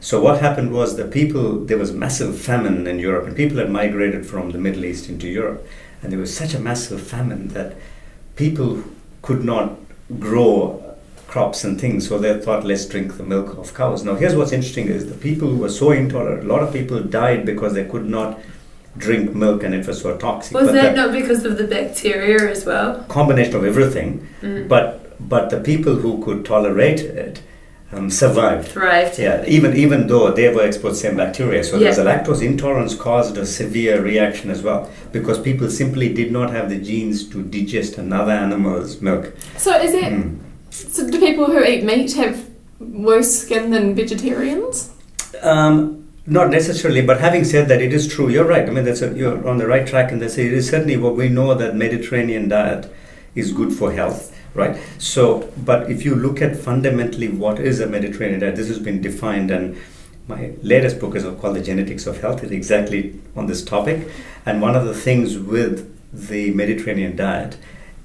So 0.00 0.20
what 0.20 0.40
happened 0.40 0.72
was 0.72 0.96
the 0.96 1.04
people 1.04 1.64
there 1.64 1.78
was 1.78 1.92
massive 1.92 2.40
famine 2.40 2.86
in 2.86 2.98
Europe, 2.98 3.26
and 3.26 3.36
people 3.36 3.58
had 3.58 3.70
migrated 3.70 4.26
from 4.26 4.50
the 4.50 4.58
Middle 4.58 4.84
East 4.84 5.08
into 5.08 5.28
Europe, 5.28 5.66
and 6.02 6.12
there 6.12 6.18
was 6.18 6.34
such 6.36 6.54
a 6.54 6.58
massive 6.60 7.00
famine 7.02 7.48
that 7.48 7.74
people 8.36 8.82
could 9.22 9.44
not 9.44 9.76
grow 10.18 10.84
crops 11.26 11.64
and 11.64 11.78
things, 11.80 12.08
so 12.08 12.18
they 12.18 12.38
thought 12.40 12.64
let's 12.64 12.86
drink 12.86 13.16
the 13.16 13.22
milk 13.22 13.58
of 13.58 13.74
cows. 13.74 14.02
Now 14.04 14.14
here's 14.14 14.34
what's 14.34 14.52
interesting 14.52 14.88
is 14.88 15.08
the 15.08 15.14
people 15.16 15.48
who 15.48 15.58
were 15.58 15.68
so 15.68 15.90
intolerant, 15.90 16.44
a 16.44 16.46
lot 16.46 16.62
of 16.62 16.72
people 16.72 17.00
died 17.00 17.44
because 17.44 17.74
they 17.74 17.84
could 17.84 18.08
not 18.08 18.38
drink 18.96 19.34
milk 19.34 19.62
and 19.62 19.74
it 19.74 19.86
was 19.86 20.00
so 20.00 20.16
toxic. 20.16 20.54
Was 20.54 20.68
But 20.68 20.72
that 20.72 20.96
not 20.96 21.12
because 21.12 21.44
of 21.44 21.58
the 21.58 21.64
bacteria 21.66 22.50
as 22.50 22.64
well? 22.64 23.04
combination 23.08 23.54
of 23.56 23.64
everything, 23.64 24.26
Mm. 24.42 24.68
but 24.68 25.04
but 25.20 25.50
the 25.50 25.58
people 25.60 25.96
who 25.96 26.22
could 26.24 26.44
tolerate 26.44 27.00
it 27.00 27.42
um, 27.92 28.10
survived. 28.10 28.68
Thrived. 28.68 29.18
Yeah, 29.18 29.44
even 29.46 29.76
even 29.76 30.06
though 30.06 30.30
they 30.32 30.52
were 30.54 30.66
exposed 30.66 31.00
to 31.00 31.02
the 31.02 31.08
same 31.08 31.16
bacteria, 31.16 31.64
so 31.64 31.76
Yeah. 31.76 31.84
there's 31.84 31.98
a 31.98 32.04
lactose 32.04 32.42
intolerance 32.42 32.94
caused 32.94 33.38
a 33.38 33.46
severe 33.46 34.02
reaction 34.02 34.50
as 34.50 34.62
well 34.62 34.90
because 35.12 35.38
people 35.38 35.70
simply 35.70 36.12
did 36.12 36.30
not 36.30 36.50
have 36.50 36.68
the 36.68 36.78
genes 36.78 37.26
to 37.30 37.42
digest 37.42 37.98
another 37.98 38.32
animal's 38.32 39.00
milk. 39.00 39.32
So 39.56 39.76
is 39.78 39.94
it? 39.94 40.12
Mm. 40.12 40.36
So 40.70 41.08
do 41.10 41.18
people 41.18 41.46
who 41.46 41.64
eat 41.64 41.82
meat 41.84 42.12
have 42.14 42.48
worse 42.78 43.38
skin 43.40 43.70
than 43.70 43.94
vegetarians? 43.94 44.90
Um, 45.42 46.04
not 46.26 46.50
necessarily, 46.50 47.00
but 47.00 47.20
having 47.20 47.42
said 47.44 47.68
that, 47.68 47.80
it 47.80 47.92
is 47.94 48.06
true. 48.06 48.28
You're 48.28 48.44
right. 48.44 48.68
I 48.68 48.70
mean, 48.70 48.84
that's 48.84 49.00
a, 49.00 49.14
you're 49.14 49.48
on 49.48 49.56
the 49.56 49.66
right 49.66 49.86
track, 49.86 50.12
and 50.12 50.20
that's 50.20 50.36
it 50.36 50.52
is 50.52 50.68
certainly 50.68 50.98
what 50.98 51.16
we 51.16 51.28
know 51.30 51.54
that 51.54 51.74
Mediterranean 51.74 52.48
diet 52.50 52.92
is 53.34 53.50
good 53.52 53.72
for 53.72 53.92
health, 53.92 54.34
right? 54.58 54.76
So, 54.98 55.50
but 55.64 55.90
if 55.90 56.04
you 56.04 56.14
look 56.14 56.42
at 56.42 56.56
fundamentally 56.56 57.28
what 57.28 57.58
is 57.58 57.80
a 57.80 57.86
Mediterranean 57.86 58.40
diet, 58.40 58.56
this 58.56 58.68
has 58.68 58.78
been 58.78 59.00
defined, 59.00 59.50
and 59.50 59.76
my 60.26 60.52
latest 60.62 60.98
book 61.00 61.14
is 61.14 61.22
called 61.22 61.56
The 61.56 61.62
Genetics 61.62 62.06
of 62.06 62.20
Health. 62.20 62.42
It's 62.42 62.52
exactly 62.52 63.18
on 63.36 63.46
this 63.46 63.64
topic, 63.64 64.08
and 64.44 64.60
one 64.60 64.74
of 64.74 64.84
the 64.84 64.94
things 64.94 65.38
with 65.38 65.94
the 66.12 66.50
Mediterranean 66.52 67.16
diet 67.16 67.56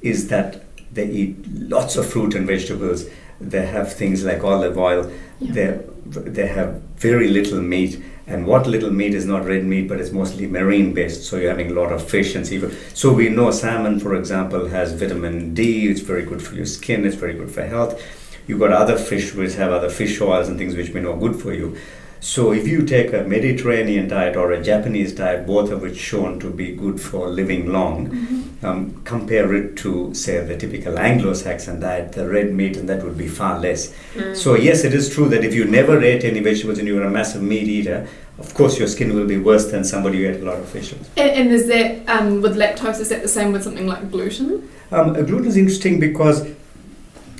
is 0.01 0.27
that 0.27 0.63
they 0.93 1.07
eat 1.09 1.35
lots 1.47 1.95
of 1.95 2.07
fruit 2.07 2.35
and 2.35 2.45
vegetables. 2.45 3.05
They 3.41 3.65
have 3.65 3.91
things 3.91 4.23
like 4.23 4.43
olive 4.43 4.77
oil. 4.77 5.11
They 5.41 5.79
they 6.05 6.47
have 6.47 6.81
very 6.97 7.29
little 7.29 7.61
meat, 7.61 8.01
and 8.25 8.47
what 8.47 8.67
little 8.67 8.89
meat 8.89 9.13
is 9.13 9.25
not 9.25 9.45
red 9.45 9.65
meat, 9.65 9.87
but 9.87 9.99
it's 9.99 10.11
mostly 10.11 10.47
marine 10.47 10.93
based. 10.93 11.23
So 11.23 11.37
you're 11.37 11.49
having 11.49 11.71
a 11.71 11.73
lot 11.73 11.91
of 11.91 12.07
fish 12.07 12.35
and 12.35 12.47
seafood. 12.47 12.77
So 12.93 13.13
we 13.13 13.29
know 13.29 13.51
salmon, 13.51 13.99
for 13.99 14.15
example, 14.15 14.67
has 14.67 14.93
vitamin 14.93 15.53
D. 15.53 15.87
It's 15.89 16.01
very 16.01 16.23
good 16.23 16.41
for 16.41 16.55
your 16.55 16.65
skin. 16.65 17.05
It's 17.05 17.15
very 17.15 17.33
good 17.33 17.51
for 17.51 17.63
health. 17.65 18.01
You've 18.47 18.59
got 18.59 18.71
other 18.71 18.97
fish 18.97 19.33
which 19.33 19.55
have 19.55 19.71
other 19.71 19.89
fish 19.89 20.19
oils 20.21 20.47
and 20.47 20.57
things 20.57 20.75
which 20.75 20.93
know 20.93 21.13
are 21.13 21.17
good 21.17 21.35
for 21.41 21.53
you. 21.53 21.77
So 22.23 22.53
if 22.53 22.65
you 22.65 22.85
take 22.85 23.11
a 23.11 23.25
Mediterranean 23.25 24.07
diet 24.07 24.37
or 24.37 24.53
a 24.53 24.63
Japanese 24.63 25.11
diet, 25.11 25.45
both 25.45 25.69
of 25.71 25.81
which 25.81 25.97
shown 25.97 26.39
to 26.39 26.49
be 26.49 26.73
good 26.73 27.01
for 27.01 27.27
living 27.27 27.69
long, 27.69 28.47
um, 28.63 29.01
compare 29.03 29.53
it 29.53 29.75
to 29.79 30.13
say 30.13 30.39
the 30.39 30.55
typical 30.55 30.97
Anglo-Saxon 30.97 31.81
diet, 31.81 32.13
the 32.13 32.29
red 32.29 32.53
meat, 32.53 32.77
and 32.77 32.87
that 32.87 33.03
would 33.03 33.17
be 33.17 33.27
far 33.27 33.59
less. 33.59 33.93
So 34.35 34.55
yes, 34.55 34.85
it 34.85 34.93
is 34.93 35.13
true 35.13 35.27
that 35.27 35.43
if 35.43 35.53
you 35.53 35.65
never 35.65 36.01
ate 36.01 36.23
any 36.23 36.39
vegetables 36.39 36.79
and 36.79 36.87
you 36.87 36.95
were 36.95 37.03
a 37.03 37.11
massive 37.11 37.41
meat 37.41 37.67
eater, 37.67 38.07
of 38.39 38.53
course 38.53 38.79
your 38.79 38.87
skin 38.87 39.13
will 39.13 39.27
be 39.27 39.37
worse 39.37 39.69
than 39.69 39.83
somebody 39.83 40.23
who 40.23 40.29
ate 40.29 40.39
a 40.39 40.45
lot 40.45 40.59
of 40.59 40.69
fish. 40.69 40.93
And, 41.17 41.29
and 41.29 41.51
is 41.51 41.67
that 41.67 42.07
um, 42.07 42.41
with 42.41 42.55
lactose? 42.55 43.01
Is 43.01 43.09
that 43.09 43.21
the 43.21 43.27
same 43.27 43.51
with 43.51 43.63
something 43.63 43.85
like 43.85 44.09
gluten? 44.09 44.69
Um, 44.93 45.11
gluten 45.25 45.47
is 45.47 45.57
interesting 45.57 45.99
because 45.99 46.47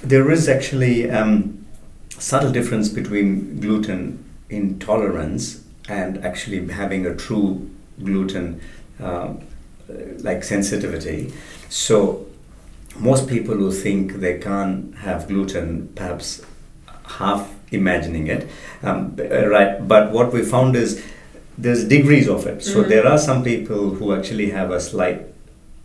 there 0.04 0.30
is 0.30 0.50
actually 0.50 1.10
um, 1.10 1.66
subtle 2.10 2.52
difference 2.52 2.90
between 2.90 3.62
gluten 3.62 4.20
intolerance 4.56 5.64
and 5.90 6.24
actually 6.24 6.66
having 6.68 7.06
a 7.06 7.16
true 7.16 7.70
gluten 8.04 8.62
uh, 9.00 9.34
like 10.20 10.44
sensitivity. 10.44 11.34
So 11.70 12.26
most 13.00 13.28
people 13.28 13.56
who 13.56 13.72
think 13.72 14.14
they 14.14 14.38
can't 14.40 14.96
have 14.98 15.28
gluten 15.28 15.90
perhaps 15.96 16.42
half 17.06 17.52
imagining 17.72 18.28
it, 18.28 18.48
um, 18.84 19.18
uh, 19.20 19.48
right? 19.48 19.86
But 19.88 20.12
what 20.12 20.32
we 20.32 20.44
found 20.44 20.76
is 20.76 21.04
there's 21.58 21.84
degrees 21.84 22.28
of 22.28 22.46
it. 22.48 22.64
So 22.64 22.84
there 22.84 23.06
are 23.08 23.18
some 23.18 23.44
people 23.44 23.92
who 23.92 24.14
actually 24.14 24.52
have 24.52 24.72
a 24.72 24.80
slight, 24.80 25.24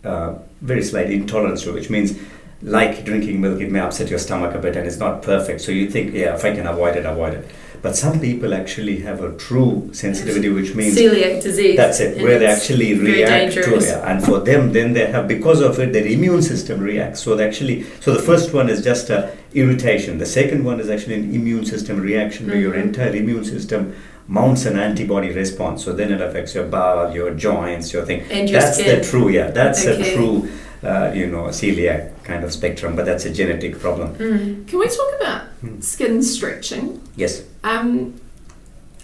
uh, 0.03 0.35
very 0.61 0.83
slight 0.83 1.11
intolerance 1.11 1.63
to 1.63 1.69
it, 1.69 1.73
which 1.73 1.89
means 1.89 2.17
like 2.61 3.05
drinking 3.05 3.39
milk, 3.41 3.61
it 3.61 3.71
may 3.71 3.79
upset 3.79 4.09
your 4.09 4.19
stomach 4.19 4.53
a 4.53 4.59
bit 4.59 4.75
and 4.75 4.85
it's 4.85 4.97
not 4.97 5.21
perfect. 5.21 5.61
So 5.61 5.71
you 5.71 5.89
think, 5.89 6.13
yeah, 6.13 6.35
if 6.35 6.43
I 6.43 6.53
can 6.53 6.67
avoid 6.67 6.95
it, 6.95 7.05
avoid 7.05 7.33
it. 7.33 7.51
But 7.81 7.95
some 7.95 8.19
people 8.19 8.53
actually 8.53 8.99
have 9.01 9.23
a 9.23 9.31
true 9.37 9.89
sensitivity, 9.93 10.49
which 10.49 10.75
means 10.75 10.97
Celiac 10.97 11.41
disease. 11.41 11.77
that's 11.77 11.99
it, 11.99 12.21
where 12.21 12.37
they 12.39 12.45
actually 12.45 12.93
react 12.99 13.53
to 13.53 13.75
it. 13.75 13.83
And 14.03 14.23
for 14.23 14.39
them, 14.39 14.73
then 14.73 14.93
they 14.93 15.05
have, 15.07 15.27
because 15.27 15.61
of 15.61 15.79
it, 15.79 15.93
their 15.93 16.05
immune 16.05 16.41
system 16.41 16.79
reacts. 16.81 17.21
So 17.23 17.35
they 17.35 17.47
actually, 17.47 17.83
so 18.01 18.13
the 18.13 18.21
first 18.21 18.53
one 18.53 18.69
is 18.69 18.83
just 18.83 19.09
a 19.09 19.31
irritation. 19.53 20.17
The 20.17 20.25
second 20.25 20.63
one 20.65 20.79
is 20.79 20.89
actually 20.89 21.15
an 21.15 21.33
immune 21.33 21.65
system 21.65 21.99
reaction 21.99 22.47
where 22.47 22.57
your 22.57 22.73
Mm-hmm. 22.73 22.87
entire 22.89 23.15
immune 23.15 23.45
system 23.45 23.95
mounts 24.27 24.65
an 24.65 24.77
antibody 24.77 25.31
response. 25.31 25.83
So 25.83 25.93
then 25.93 26.11
it 26.11 26.21
affects 26.21 26.53
your 26.53 26.65
bowel, 26.65 27.13
your 27.15 27.31
joints, 27.33 27.91
your 27.93 28.05
thing. 28.05 28.21
And 28.29 28.47
your 28.49 28.59
that's 28.59 28.77
skin. 28.77 28.99
the 28.99 29.03
true, 29.03 29.29
yeah, 29.29 29.49
that's 29.51 29.85
Okay. 29.87 30.13
a 30.13 30.15
true, 30.15 30.49
uh, 30.83 31.11
you 31.15 31.27
know, 31.27 31.45
celiac 31.45 32.11
kind 32.25 32.43
of 32.43 32.51
spectrum, 32.53 32.95
but 32.95 33.05
that's 33.05 33.25
a 33.25 33.33
genetic 33.33 33.79
problem. 33.79 34.13
Mm. 34.15 34.67
Can 34.67 34.77
we 34.79 34.87
talk 34.87 35.11
about 35.19 35.41
skin 35.83 36.21
stretching? 36.21 37.01
Yes. 37.15 37.43
Um, 37.63 38.19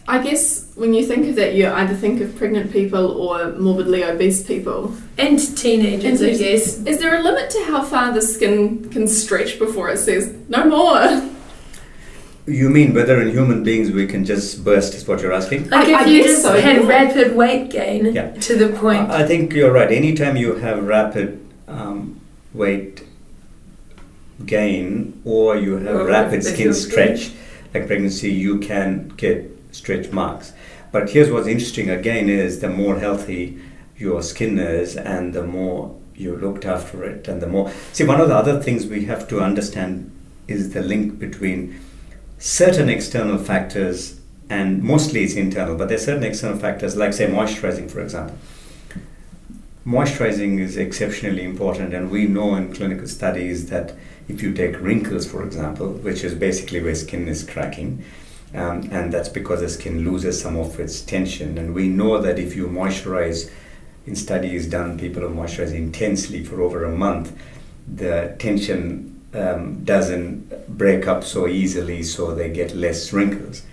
I 0.07 0.21
guess 0.21 0.71
when 0.75 0.93
you 0.93 1.03
think 1.05 1.27
of 1.29 1.35
that, 1.35 1.55
you 1.55 1.67
either 1.67 1.95
think 1.95 2.21
of 2.21 2.35
pregnant 2.37 2.71
people 2.71 3.11
or 3.19 3.51
morbidly 3.53 4.03
obese 4.03 4.45
people. 4.45 4.93
And 5.17 5.39
teenagers, 5.57 6.21
I 6.21 6.29
guess. 6.35 6.77
Is 6.85 6.99
there 6.99 7.15
a 7.19 7.23
limit 7.23 7.49
to 7.51 7.63
how 7.65 7.83
far 7.83 8.13
the 8.13 8.21
skin 8.21 8.89
can 8.89 9.07
stretch 9.07 9.57
before 9.57 9.89
it 9.89 9.97
says 9.97 10.33
no 10.47 10.65
more? 10.65 11.31
You 12.47 12.69
mean 12.69 12.93
whether 12.93 13.19
in 13.19 13.31
human 13.31 13.63
beings 13.63 13.89
we 13.89 14.05
can 14.05 14.23
just 14.23 14.63
burst, 14.63 14.93
is 14.93 15.07
what 15.07 15.21
you're 15.21 15.33
asking? 15.33 15.67
Like 15.71 15.87
I- 15.87 16.01
if 16.01 16.07
I 16.07 16.09
you 16.11 16.21
guess 16.21 16.31
just 16.33 16.41
so, 16.43 16.61
had 16.61 16.83
yeah. 16.83 16.87
rapid 16.87 17.35
weight 17.35 17.71
gain 17.71 18.13
Yeah. 18.13 18.29
to 18.33 18.55
the 18.55 18.69
point. 18.77 19.09
I 19.09 19.23
I 19.23 19.27
think 19.27 19.53
you're 19.53 19.71
right. 19.71 19.91
Anytime 19.91 20.37
you 20.37 20.53
have 20.57 20.83
rapid 20.85 21.39
um, 21.67 22.21
weight 22.53 23.01
gain 24.45 25.19
or 25.25 25.55
you 25.57 25.77
have 25.77 25.95
Or 25.95 26.05
rapid 26.05 26.39
if 26.39 26.43
skin 26.53 26.65
you're 26.65 26.73
stretch, 26.73 27.31
like 27.75 27.87
pregnancy, 27.87 28.31
you 28.31 28.59
can 28.59 29.09
get 29.17 29.51
stretch 29.71 30.11
marks. 30.11 30.53
But 30.91 31.09
here's 31.09 31.29
what's 31.29 31.47
interesting 31.47 31.89
again 31.89 32.29
is 32.29 32.59
the 32.59 32.69
more 32.69 32.99
healthy 32.99 33.59
your 33.97 34.21
skin 34.21 34.57
is 34.57 34.95
and 34.95 35.33
the 35.33 35.43
more 35.43 35.95
you 36.15 36.35
looked 36.35 36.65
after 36.65 37.03
it 37.03 37.27
and 37.27 37.41
the 37.41 37.47
more 37.47 37.69
see 37.91 38.05
one 38.05 38.21
of 38.21 38.29
the 38.29 38.35
other 38.35 38.61
things 38.61 38.87
we 38.87 39.05
have 39.05 39.27
to 39.27 39.41
understand 39.41 40.09
is 40.47 40.73
the 40.73 40.81
link 40.81 41.19
between 41.19 41.77
certain 42.39 42.87
external 42.87 43.37
factors 43.37 44.19
and 44.49 44.81
mostly 44.81 45.23
it's 45.23 45.35
internal 45.35 45.75
but 45.75 45.89
there's 45.89 46.05
certain 46.05 46.23
external 46.23 46.57
factors 46.57 46.95
like 46.95 47.11
say 47.11 47.27
moisturizing 47.27 47.89
for 47.91 48.01
example 48.01 48.37
moisturizing 49.85 50.59
is 50.59 50.77
exceptionally 50.77 51.43
important 51.43 51.93
and 51.93 52.09
we 52.09 52.25
know 52.25 52.55
in 52.55 52.73
clinical 52.73 53.07
studies 53.07 53.69
that 53.69 53.93
if 54.27 54.41
you 54.41 54.53
take 54.53 54.79
wrinkles 54.79 55.25
for 55.25 55.43
example 55.43 55.89
which 55.89 56.23
is 56.23 56.33
basically 56.33 56.81
where 56.81 56.95
skin 56.95 57.27
is 57.27 57.43
cracking 57.43 58.03
um, 58.53 58.87
and 58.91 59.11
that's 59.11 59.29
because 59.29 59.59
the 59.59 59.69
skin 59.69 60.09
loses 60.09 60.41
some 60.41 60.55
of 60.55 60.79
its 60.79 61.01
tension 61.01 61.57
and 61.57 61.73
we 61.73 61.87
know 61.87 62.21
that 62.21 62.39
if 62.39 62.55
you 62.55 62.67
moisturize 62.67 63.51
in 64.05 64.15
studies 64.15 64.67
done 64.67 64.97
people 64.97 65.21
who 65.21 65.29
moisturize 65.29 65.73
intensely 65.73 66.43
for 66.43 66.61
over 66.61 66.83
a 66.83 66.95
month 66.95 67.37
the 67.87 68.35
tension 68.39 69.15
um, 69.35 69.83
doesn't 69.83 70.77
break 70.77 71.07
up 71.07 71.23
so 71.23 71.47
easily, 71.47 72.03
so 72.03 72.33
they 72.33 72.49
get 72.49 72.75
less 72.75 73.11
wrinkles. 73.13 73.63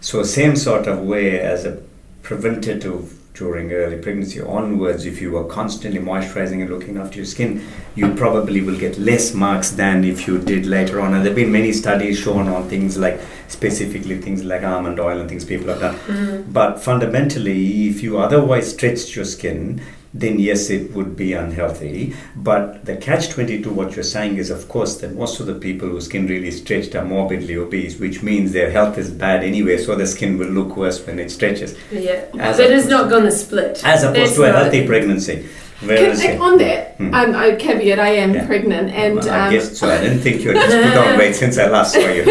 So 0.00 0.22
same 0.22 0.56
sort 0.56 0.86
of 0.86 1.00
way 1.00 1.40
as 1.40 1.64
a 1.64 1.82
preventative 2.22 3.27
during 3.34 3.72
early 3.72 3.96
pregnancy 3.98 4.40
onwards, 4.40 5.06
if 5.06 5.20
you 5.20 5.36
are 5.36 5.44
constantly 5.44 6.00
moisturizing 6.00 6.60
and 6.60 6.70
looking 6.70 6.96
after 6.96 7.16
your 7.16 7.26
skin, 7.26 7.64
you 7.94 8.12
probably 8.14 8.60
will 8.60 8.76
get 8.76 8.98
less 8.98 9.32
marks 9.32 9.70
than 9.70 10.04
if 10.04 10.26
you 10.26 10.38
did 10.38 10.66
later 10.66 11.00
on. 11.00 11.14
And 11.14 11.24
there 11.24 11.30
have 11.30 11.36
been 11.36 11.52
many 11.52 11.72
studies 11.72 12.18
shown 12.18 12.48
on 12.48 12.68
things 12.68 12.98
like 12.98 13.20
specifically 13.46 14.18
things 14.18 14.42
like 14.44 14.64
almond 14.64 14.98
oil 14.98 15.20
and 15.20 15.28
things 15.28 15.44
people 15.44 15.68
have 15.68 15.80
done. 15.80 15.94
Mm-hmm. 15.94 16.52
But 16.52 16.80
fundamentally, 16.80 17.88
if 17.88 18.02
you 18.02 18.18
otherwise 18.18 18.70
stretched 18.72 19.14
your 19.14 19.24
skin, 19.24 19.80
then 20.18 20.38
yes, 20.38 20.68
it 20.68 20.92
would 20.92 21.16
be 21.16 21.32
unhealthy. 21.32 22.14
But 22.34 22.84
the 22.84 22.96
catch 22.96 23.30
22, 23.30 23.70
what 23.70 23.94
you're 23.94 24.02
saying 24.02 24.36
is, 24.36 24.50
of 24.50 24.68
course, 24.68 24.96
that 25.00 25.14
most 25.14 25.38
of 25.40 25.46
the 25.46 25.54
people 25.54 25.88
whose 25.88 26.06
skin 26.06 26.26
really 26.26 26.50
stretched 26.50 26.94
are 26.96 27.04
morbidly 27.04 27.56
obese, 27.56 27.98
which 27.98 28.22
means 28.22 28.52
their 28.52 28.70
health 28.70 28.98
is 28.98 29.10
bad 29.10 29.44
anyway, 29.44 29.78
so 29.78 29.94
the 29.94 30.06
skin 30.06 30.36
will 30.38 30.48
look 30.48 30.76
worse 30.76 31.04
when 31.06 31.18
it 31.20 31.30
stretches. 31.30 31.76
Yeah, 31.92 32.24
As 32.38 32.56
but 32.56 32.70
it's 32.70 32.88
not 32.88 33.08
going 33.08 33.24
to 33.24 33.30
split. 33.32 33.82
As 33.84 34.02
opposed 34.02 34.18
That's 34.18 34.34
to 34.36 34.44
a 34.44 34.52
healthy 34.52 34.86
pregnancy. 34.86 35.46
Can, 35.78 35.88
Whereas, 35.88 36.24
like, 36.24 36.40
on 36.40 36.58
that, 36.58 36.96
Hmm. 36.96 37.14
um, 37.14 37.34
I 37.36 37.54
caveat 37.54 38.00
I 38.00 38.08
am 38.08 38.34
Yeah. 38.34 38.46
pregnant, 38.46 38.90
and 38.90 39.14
Well, 39.20 39.30
I 39.30 39.46
um, 39.46 39.52
guess 39.52 39.78
so. 39.78 39.88
I 39.88 39.98
didn't 40.00 40.18
think 40.18 40.42
you 40.42 40.50
had 40.50 40.56
just 40.68 40.76
put 40.88 40.96
on 40.96 41.16
weight 41.20 41.36
since 41.36 41.56
I 41.56 41.68
last 41.68 41.92
saw 41.94 42.00
you. 42.00 42.24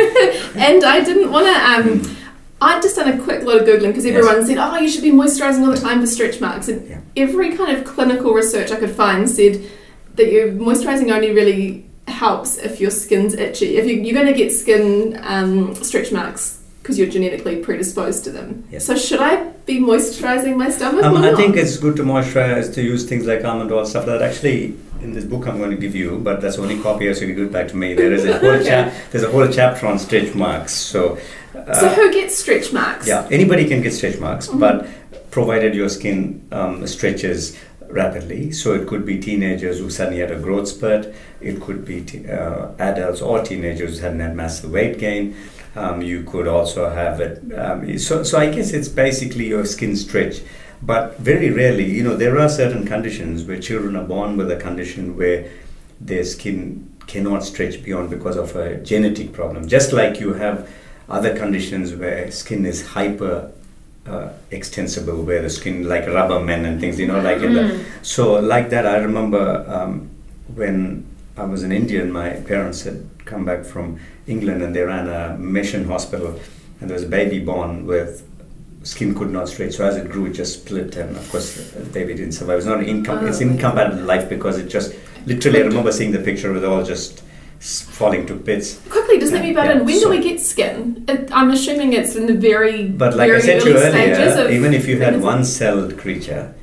and 0.58 0.84
I 0.84 1.02
didn't 1.02 1.32
want 1.32 1.46
to. 1.48 1.56
Um, 1.56 2.17
I'd 2.62 2.82
just 2.82 2.96
done 2.96 3.08
a 3.08 3.22
quick 3.24 3.44
lot 3.44 3.58
of 3.58 3.68
googling 3.68 3.88
because 3.90 4.06
Yes. 4.06 4.16
everyone 4.16 4.46
said, 4.46 4.58
"Oh, 4.58 4.78
you 4.78 4.90
should 4.90 5.04
be 5.04 5.12
moisturising 5.12 5.62
all 5.66 5.72
the 5.72 5.78
time 5.78 6.02
for 6.02 6.08
stretch 6.08 6.42
marks." 6.42 6.68
And 6.68 6.88
Yeah. 6.90 6.98
every 7.16 7.56
kind 7.56 7.76
of 7.78 7.84
clinical 7.86 8.34
research 8.34 8.72
I 8.72 8.78
could 8.78 8.92
find 8.92 9.30
said 9.30 9.62
that 10.16 10.32
your 10.32 10.48
moisturising 10.50 11.12
only 11.12 11.32
really 11.32 11.86
helps 12.08 12.58
if 12.58 12.82
your 12.82 12.90
skin's 12.90 13.36
itchy. 13.36 13.78
If 13.78 13.86
you, 13.86 13.96
you're 14.02 14.14
going 14.16 14.34
to 14.34 14.34
get 14.34 14.52
skin 14.52 15.20
um, 15.24 15.76
stretch 15.76 16.12
marks 16.12 16.58
because 16.82 16.98
you're 16.98 17.10
genetically 17.10 17.58
predisposed 17.58 18.24
to 18.24 18.32
them. 18.32 18.64
Yes. 18.72 18.86
So 18.86 18.96
should 18.96 19.20
I 19.20 19.44
be 19.66 19.80
moisturising 19.80 20.56
my 20.56 20.70
stomach? 20.70 21.04
Um, 21.04 21.18
I 21.18 21.32
not? 21.32 21.38
think 21.38 21.58
it's 21.58 21.78
good 21.78 21.96
to 21.98 22.04
moisturize, 22.04 22.74
to 22.76 22.82
use 22.82 23.04
things 23.04 23.26
like 23.28 23.44
almond 23.44 23.72
oil, 23.72 23.86
stuff 23.86 24.06
that. 24.08 24.22
Actually, 24.22 24.74
in 25.02 25.14
this 25.14 25.24
book 25.26 25.48
I'm 25.48 25.58
going 25.58 25.72
to 25.72 25.78
give 25.78 25.96
you, 25.96 26.18
but 26.20 26.42
that's 26.42 26.58
only 26.58 26.80
copy, 26.82 27.14
so 27.14 27.22
you 27.22 27.28
can 27.28 27.36
give 27.36 27.46
it 27.48 27.52
back 27.54 27.68
to 27.70 27.76
me. 27.78 27.94
There 27.94 28.12
is 28.14 28.26
a 28.26 28.38
whole 28.40 28.64
chap, 28.64 28.94
there's 29.12 29.24
a 29.24 29.32
whole 29.32 29.48
chapter 29.48 29.88
on 29.88 30.00
stretch 30.00 30.34
marks. 30.36 30.74
So, 30.74 31.18
uh, 31.56 31.74
So 31.80 31.90
who 31.90 32.12
gets 32.14 32.36
stretch 32.38 32.74
marks? 32.74 33.08
yeah, 33.08 33.28
anybody 33.32 33.66
can 33.68 33.82
get 33.82 33.94
stretch 33.94 34.20
marks, 34.20 34.48
Mm-hmm. 34.48 34.60
but 34.60 34.88
provided 35.32 35.76
your 35.76 35.90
skin 35.90 36.48
um, 36.52 36.86
stretches 36.88 37.58
rapidly. 37.90 38.52
So 38.52 38.74
it 38.74 38.88
could 38.88 39.06
be 39.06 39.20
teenagers 39.20 39.80
who 39.80 39.90
suddenly 39.90 40.20
had 40.20 40.32
a 40.32 40.40
growth 40.40 40.68
spurt. 40.68 41.14
It 41.42 41.62
could 41.62 41.86
be 41.86 42.02
t- 42.02 42.28
uh, 42.30 42.70
adults 42.80 43.22
or 43.22 43.42
teenagers 43.44 43.98
who 44.00 44.04
hadn't 44.04 44.20
had 44.20 44.36
massive 44.36 44.72
weight 44.72 44.98
gain. 45.00 45.36
Um, 45.76 46.02
you 46.02 46.24
could 46.24 46.48
also 46.48 46.90
have 46.90 47.22
it. 47.22 47.54
Um, 47.54 47.98
so, 48.00 48.24
so 48.24 48.40
I 48.40 48.50
guess 48.50 48.72
it's 48.74 48.90
basically 48.90 49.46
your 49.48 49.64
skin 49.66 49.96
stretch. 49.96 50.38
But 50.82 51.18
very 51.20 51.50
rarely, 51.50 51.90
you 51.90 52.04
know, 52.04 52.16
there 52.16 52.38
are 52.40 52.50
certain 52.50 52.86
conditions 52.86 53.44
where 53.46 53.60
children 53.60 53.96
are 53.96 54.04
born 54.04 54.38
with 54.38 54.52
a 54.52 54.58
condition 54.58 55.18
where 55.18 55.50
their 56.00 56.24
skin 56.24 56.94
cannot 57.08 57.44
stretch 57.44 57.84
beyond 57.84 58.10
because 58.10 58.38
of 58.38 58.56
a 58.56 58.78
genetic 58.78 59.34
problem. 59.34 59.68
Just 59.68 59.92
like 59.94 60.20
you 60.20 60.34
have 60.34 60.70
other 61.10 61.36
conditions 61.36 61.96
where 61.96 62.30
skin 62.32 62.66
is 62.66 62.86
hyper 62.86 63.52
uh, 64.06 64.30
extensible, 64.52 65.24
where 65.24 65.42
the 65.42 65.50
skin, 65.50 65.88
like 65.88 66.06
rubber 66.08 66.40
men 66.40 66.66
and 66.66 66.80
things, 66.80 67.00
you 67.00 67.08
know, 67.08 67.20
like 67.20 67.42
in 67.42 67.54
the. 67.54 67.86
So, 68.04 68.40
like 68.40 68.70
that, 68.70 68.86
I 68.86 68.98
remember 68.98 69.66
um, 69.68 70.10
when 70.54 71.06
I 71.36 71.44
was 71.44 71.64
in 71.64 71.72
India 71.72 72.02
and 72.02 72.14
my 72.14 72.30
parents 72.30 72.84
had 72.84 73.06
come 73.26 73.46
back 73.46 73.66
from 73.66 74.00
England 74.26 74.62
and 74.62 74.76
they 74.76 74.82
ran 74.82 75.08
a 75.10 75.38
mission 75.38 75.86
hospital, 75.86 76.40
and 76.80 76.90
there 76.90 76.96
was 76.96 77.04
a 77.04 77.10
baby 77.10 77.40
born 77.40 77.86
with 77.86 78.27
skin 78.88 79.14
could 79.14 79.32
not 79.32 79.50
stretch. 79.50 79.74
So 79.74 79.86
as 79.86 79.98
it 79.98 80.10
grew, 80.10 80.28
it 80.28 80.34
just 80.34 80.62
split, 80.62 80.96
and 80.96 81.16
of 81.16 81.30
course, 81.30 81.72
the 81.72 81.86
baby 81.98 82.14
didn't 82.16 82.34
survive. 82.34 82.58
It's 82.60 82.68
not 82.68 82.80
an 82.80 82.86
income. 82.86 83.28
it's 83.28 83.40
oh, 83.40 83.50
incompatible 83.50 84.04
life 84.04 84.30
because 84.30 84.58
it 84.58 84.68
just 84.68 84.96
literally. 85.26 85.60
I 85.62 85.66
remember 85.66 85.92
seeing 85.92 86.12
the 86.12 86.24
picture 86.30 86.52
with 86.54 86.64
all 86.64 86.84
just 86.84 87.24
falling 87.60 88.26
to 88.28 88.36
bits. 88.36 88.80
Quickly, 88.90 89.20
just 89.20 89.34
let 89.34 89.44
me 89.44 89.54
butt 89.54 89.66
Yeah, 89.66 89.80
in. 89.80 89.86
When 89.86 90.00
so- 90.00 90.06
do 90.06 90.10
we 90.18 90.24
get 90.24 90.40
skin? 90.40 91.06
It, 91.08 91.30
I'm 91.32 91.50
assuming 91.52 91.94
it's 91.94 92.16
in 92.16 92.28
the 92.28 92.34
very, 92.34 92.88
But 92.88 93.16
like 93.16 93.30
very 93.30 93.42
I 93.42 93.46
said 93.46 93.62
to 93.62 93.70
you 93.70 93.78
earlier, 93.78 94.50
even 94.50 94.74
if 94.74 94.88
you 94.88 95.00
had 95.02 95.22
one 95.22 95.44
celled 95.44 95.98
creature, 95.98 96.54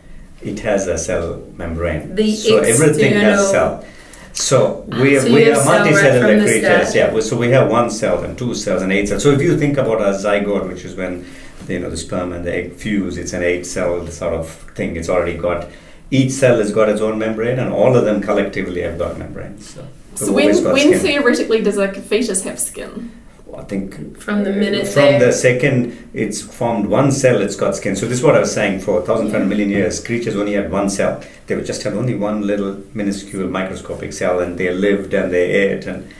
it 0.42 0.60
has 0.60 0.86
a 0.86 0.96
cell 0.96 1.42
membrane. 1.56 2.14
The 2.14 2.34
so 2.34 2.58
everything 2.58 3.14
has 3.14 3.50
cell. 3.50 3.84
So 4.32 4.84
ah, 4.90 5.00
we, 5.00 5.18
So 5.18 5.32
we 5.32 5.48
are 5.48 5.52
right 5.52 5.86
multicellular 5.86 6.42
creatures. 6.44 6.94
Yeah. 6.94 7.20
So 7.20 7.36
we 7.36 7.50
have 7.50 7.70
one 7.70 7.88
cell 7.90 8.22
and 8.24 8.36
two 8.36 8.52
cells 8.54 8.82
and 8.82 8.92
eight 8.92 9.08
cells. 9.08 9.22
So 9.22 9.30
if 9.30 9.40
you 9.40 9.56
think 9.56 9.78
about 9.78 10.00
a 10.00 10.10
zygote, 10.24 10.68
which 10.68 10.84
is 10.84 10.96
when 10.96 11.24
you 11.68 11.78
know 11.78 11.90
the 11.90 11.96
sperm 11.96 12.32
and 12.32 12.44
the 12.44 12.54
egg 12.54 12.72
fuse, 12.74 13.16
it's 13.16 13.32
an 13.32 13.42
eight-celled 13.42 14.12
sort 14.12 14.34
of 14.34 14.48
thing. 14.74 14.96
It's 14.96 15.08
already 15.08 15.36
got 15.36 15.68
each 16.10 16.32
cell 16.32 16.58
has 16.58 16.72
got 16.72 16.88
its 16.88 17.00
own 17.00 17.18
membrane, 17.18 17.58
and 17.58 17.72
all 17.72 17.96
of 17.96 18.04
them 18.04 18.20
collectively 18.20 18.82
have 18.82 18.98
got 18.98 19.18
membranes. 19.18 19.74
So, 19.74 19.86
So 20.14 20.32
when, 20.32 20.46
when 20.64 20.76
skin. 20.76 20.98
theoretically 21.00 21.62
does 21.62 21.78
a 21.78 21.92
fetus 21.92 22.44
have 22.44 22.60
skin? 22.60 23.10
I 23.56 23.62
think 23.62 24.18
From 24.20 24.42
the 24.42 24.52
uh, 24.52 24.56
minute 24.56 24.88
from 24.88 25.20
the 25.20 25.30
second 25.32 26.10
it's 26.12 26.42
formed 26.42 26.86
one 26.86 27.12
cell, 27.12 27.40
it's 27.40 27.56
got 27.56 27.76
skin. 27.76 27.94
So 27.94 28.06
this 28.06 28.18
is 28.18 28.24
what 28.24 28.34
I 28.34 28.40
was 28.40 28.52
saying. 28.52 28.80
For 28.80 28.94
1,500 28.94 29.46
million 29.46 29.70
years, 29.70 30.04
creatures 30.04 30.34
only 30.34 30.54
had 30.54 30.72
one 30.72 30.90
cell. 30.90 31.22
They 31.46 31.54
would 31.54 31.66
just 31.66 31.82
had 31.84 31.94
only 31.94 32.14
one 32.14 32.46
little 32.46 32.82
minuscule 32.94 33.48
microscopic 33.48 34.12
cell, 34.12 34.40
and 34.40 34.58
they 34.58 34.72
lived 34.74 35.14
and 35.14 35.32
they 35.32 35.50
ate 35.52 35.86
and 35.86 36.12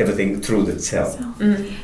everything 0.00 0.40
through 0.40 0.64
the 0.64 0.80
cell. 0.80 1.10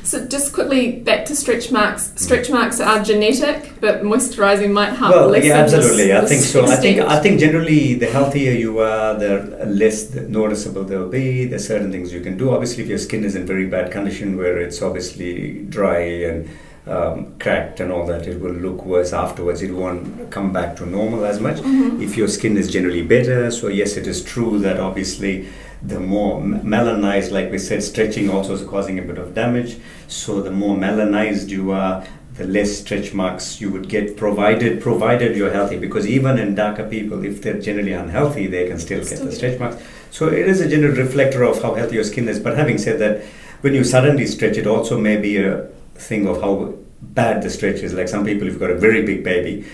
So 0.03 0.27
just 0.27 0.53
quickly 0.53 1.01
back 1.01 1.25
to 1.27 1.37
stretch 1.37 1.71
marks. 1.71 2.13
Stretch 2.17 2.51
marks 2.51 2.81
are 2.81 3.03
genetic, 3.03 3.73
but 3.81 4.03
moisturising 4.03 4.73
might 4.73 4.93
help. 4.95 5.15
Well, 5.15 5.29
lessen 5.29 5.49
yeah, 5.49 5.63
this- 5.65 5.75
absolutely. 5.75 6.13
I 6.15 6.21
this 6.23 6.31
think 6.31 6.43
so. 6.43 6.65
I 6.73 6.77
think. 6.77 7.01
I 7.01 7.21
think 7.21 7.41
generally 7.41 7.95
the 7.95 8.07
healthier 8.07 8.53
you 8.53 8.79
are, 8.81 9.15
the 9.19 9.65
less 9.67 10.13
noticeable 10.15 10.85
they'll 10.85 11.09
be. 11.09 11.45
There's 11.47 11.67
certain 11.67 11.91
things 11.93 12.13
you 12.13 12.21
can 12.21 12.37
do. 12.37 12.51
Obviously, 12.51 12.83
if 12.85 12.89
your 12.89 12.99
skin 12.99 13.25
is 13.25 13.35
in 13.37 13.47
very 13.47 13.67
bad 13.67 13.91
condition, 13.93 14.37
where 14.37 14.59
it's 14.59 14.81
obviously 14.83 15.63
dry 15.69 15.99
and 16.31 16.49
um, 16.87 17.37
cracked 17.39 17.81
and 17.81 17.91
all 17.91 18.07
that, 18.07 18.27
it 18.27 18.41
will 18.41 18.53
look 18.53 18.85
worse 18.85 19.13
afterwards. 19.13 19.63
It 19.63 19.73
won't 19.73 20.31
come 20.31 20.53
back 20.53 20.77
to 20.77 20.87
normal 20.87 21.25
as 21.25 21.41
much. 21.41 21.61
If 22.01 22.17
your 22.17 22.29
skin 22.29 22.57
is 22.57 22.71
generally 22.71 23.03
better, 23.03 23.51
so 23.51 23.69
yes, 23.69 23.97
it 23.97 24.07
is 24.07 24.25
true 24.25 24.59
that 24.61 24.79
obviously 24.79 25.49
the 25.83 26.01
more 26.01 26.41
melanized, 26.41 27.33
like 27.33 27.51
we 27.51 27.59
said, 27.59 27.83
stretching 27.83 28.31
also 28.31 28.55
is 28.55 28.63
causing 28.63 28.99
a 28.99 29.03
bit 29.03 29.19
of 29.19 29.35
damage. 29.35 29.79
So 30.09 30.41
the 30.41 30.51
more 30.51 30.77
melanized 30.77 31.49
you 31.49 31.73
are, 31.73 32.07
the 32.35 32.47
less 32.47 32.79
stretch 32.79 33.15
marks 33.15 33.61
you 33.61 33.71
would 33.73 33.89
get, 33.89 34.17
provided 34.17 34.81
provided 34.81 35.37
you're 35.37 35.53
healthy. 35.53 35.79
Because 35.79 36.07
even 36.07 36.39
in 36.39 36.55
darker 36.55 36.89
people, 36.89 37.25
if 37.25 37.43
they're 37.43 37.61
generally 37.61 37.93
unhealthy, 37.93 38.47
they 38.47 38.69
can 38.69 38.79
still 38.79 39.01
get 39.01 39.21
the 39.21 39.33
stretch 39.33 39.59
marks. 39.59 39.83
So 40.11 40.29
it 40.29 40.47
is 40.47 40.61
a 40.61 40.69
general 40.69 40.95
reflector 40.95 41.43
of 41.43 41.63
how 41.63 41.75
healthy 41.75 41.97
your 41.97 42.05
skin 42.05 42.29
is. 42.29 42.39
But 42.39 42.57
having 42.57 42.79
said 42.79 42.99
that, 43.01 43.25
when 43.63 43.75
you 43.75 43.85
suddenly 43.85 44.27
stretch, 44.27 44.57
it 44.57 44.67
also 44.67 44.99
may 44.99 45.17
be 45.17 45.39
a 45.39 45.69
thing 45.99 46.27
of 46.27 46.41
how 46.41 46.75
bad 47.03 47.43
the 47.43 47.51
stretch 47.51 47.81
is. 47.81 47.93
Like 47.95 48.09
some 48.09 48.25
people, 48.25 48.47
if 48.47 48.53
you've 48.55 48.61
got 48.61 48.71
a 48.71 48.79
very 48.79 49.03
big 49.05 49.23
baby, 49.25 49.65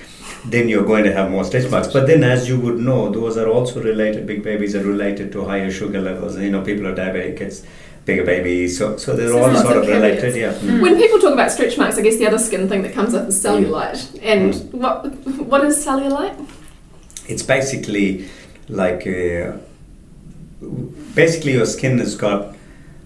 then 0.47 0.69
you're 0.69 0.85
going 0.85 1.05
to 1.05 1.13
have 1.13 1.31
more 1.31 1.45
stretch 1.45 1.71
marks. 1.71 1.89
But 1.89 2.07
then, 2.07 2.25
as 2.25 2.49
you 2.49 2.59
would 2.61 2.79
know, 2.79 3.11
those 3.11 3.37
are 3.37 3.49
also 3.49 3.83
related. 3.83 4.27
Big 4.27 4.43
babies 4.43 4.75
are 4.75 4.83
related 4.83 5.33
to 5.33 5.45
higher 5.45 5.71
sugar 5.71 6.01
levels. 6.01 6.37
You 6.39 6.51
know, 6.51 6.63
people 6.63 6.87
are 6.87 6.95
diabetic, 6.95 7.41
it's 7.41 7.63
bigger 8.05 8.25
babies. 8.25 8.77
So, 8.79 8.97
so 8.97 9.15
they're 9.15 9.29
So 9.29 9.39
all 9.39 9.55
sort 9.55 9.77
of 9.77 9.83
of 9.85 9.89
related. 9.89 10.21
caveats. 10.35 10.63
Yeah. 10.63 10.71
Mm. 10.71 10.83
When 10.83 10.97
people 10.97 11.21
talk 11.21 11.33
about 11.35 11.53
stretch 11.53 11.79
marks, 11.79 11.97
I 11.99 12.03
guess 12.03 12.17
the 12.19 12.27
other 12.27 12.39
skin 12.39 12.69
thing 12.69 12.83
that 12.83 12.93
comes 12.93 13.15
up 13.15 13.29
is 13.29 13.43
cellulite. 13.43 14.19
And 14.23 14.53
Mm. 14.55 14.73
what 14.73 15.07
what 15.53 15.65
is 15.65 15.85
cellulite? 15.87 16.35
It's 17.29 17.43
basically 17.45 18.29
like 18.69 19.07
uh, 19.07 19.53
basically 21.15 21.53
your 21.53 21.67
skin 21.67 21.99
has 21.99 22.17
got 22.17 22.55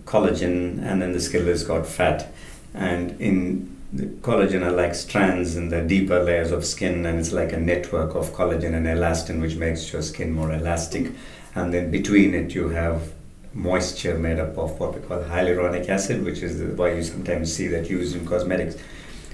collagen, 0.06 0.82
and 0.82 1.02
then 1.02 1.12
the 1.12 1.20
skin 1.20 1.46
has 1.46 1.64
got 1.64 1.86
fat, 1.86 2.32
and 2.76 3.20
in 3.20 3.76
the 3.92 4.06
collagen 4.06 4.62
are 4.62 4.72
like 4.72 4.94
strands 4.94 5.56
in 5.56 5.70
the 5.70 5.80
deeper 5.80 6.22
layers 6.22 6.52
of 6.52 6.64
skin, 6.64 7.06
and 7.06 7.18
it's 7.18 7.32
like 7.32 7.52
a 7.52 7.58
network 7.58 8.14
of 8.14 8.32
collagen 8.32 8.74
and 8.74 8.86
elastin, 8.86 9.40
which 9.40 9.56
makes 9.56 9.92
your 9.92 10.02
skin 10.02 10.32
more 10.32 10.52
elastic. 10.52 11.12
And 11.54 11.72
then 11.72 11.90
between 11.90 12.34
it, 12.34 12.54
you 12.54 12.68
have 12.68 13.12
moisture 13.54 14.18
made 14.18 14.38
up 14.38 14.58
of 14.58 14.78
what 14.78 14.94
we 14.94 15.00
call 15.00 15.22
hyaluronic 15.22 15.88
acid, 15.88 16.24
which 16.24 16.42
is 16.42 16.60
why 16.76 16.92
you 16.92 17.02
sometimes 17.02 17.54
see 17.54 17.68
that 17.68 17.88
used 17.88 18.14
in 18.14 18.26
cosmetics. 18.26 18.76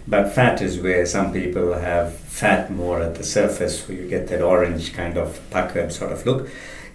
But 0.07 0.33
fat 0.33 0.63
is 0.63 0.79
where 0.79 1.05
some 1.07 1.33
people 1.33 1.75
have 1.75 2.15
fat 2.17 2.71
more 2.71 3.01
at 3.03 3.17
the 3.17 3.25
surface, 3.25 3.89
where 3.89 3.99
you 3.99 4.09
get 4.09 4.29
that 4.29 4.43
orange 4.43 4.93
kind 4.93 5.17
of 5.17 5.41
puckered 5.51 5.93
sort 5.93 6.13
of 6.13 6.25
look. 6.25 6.49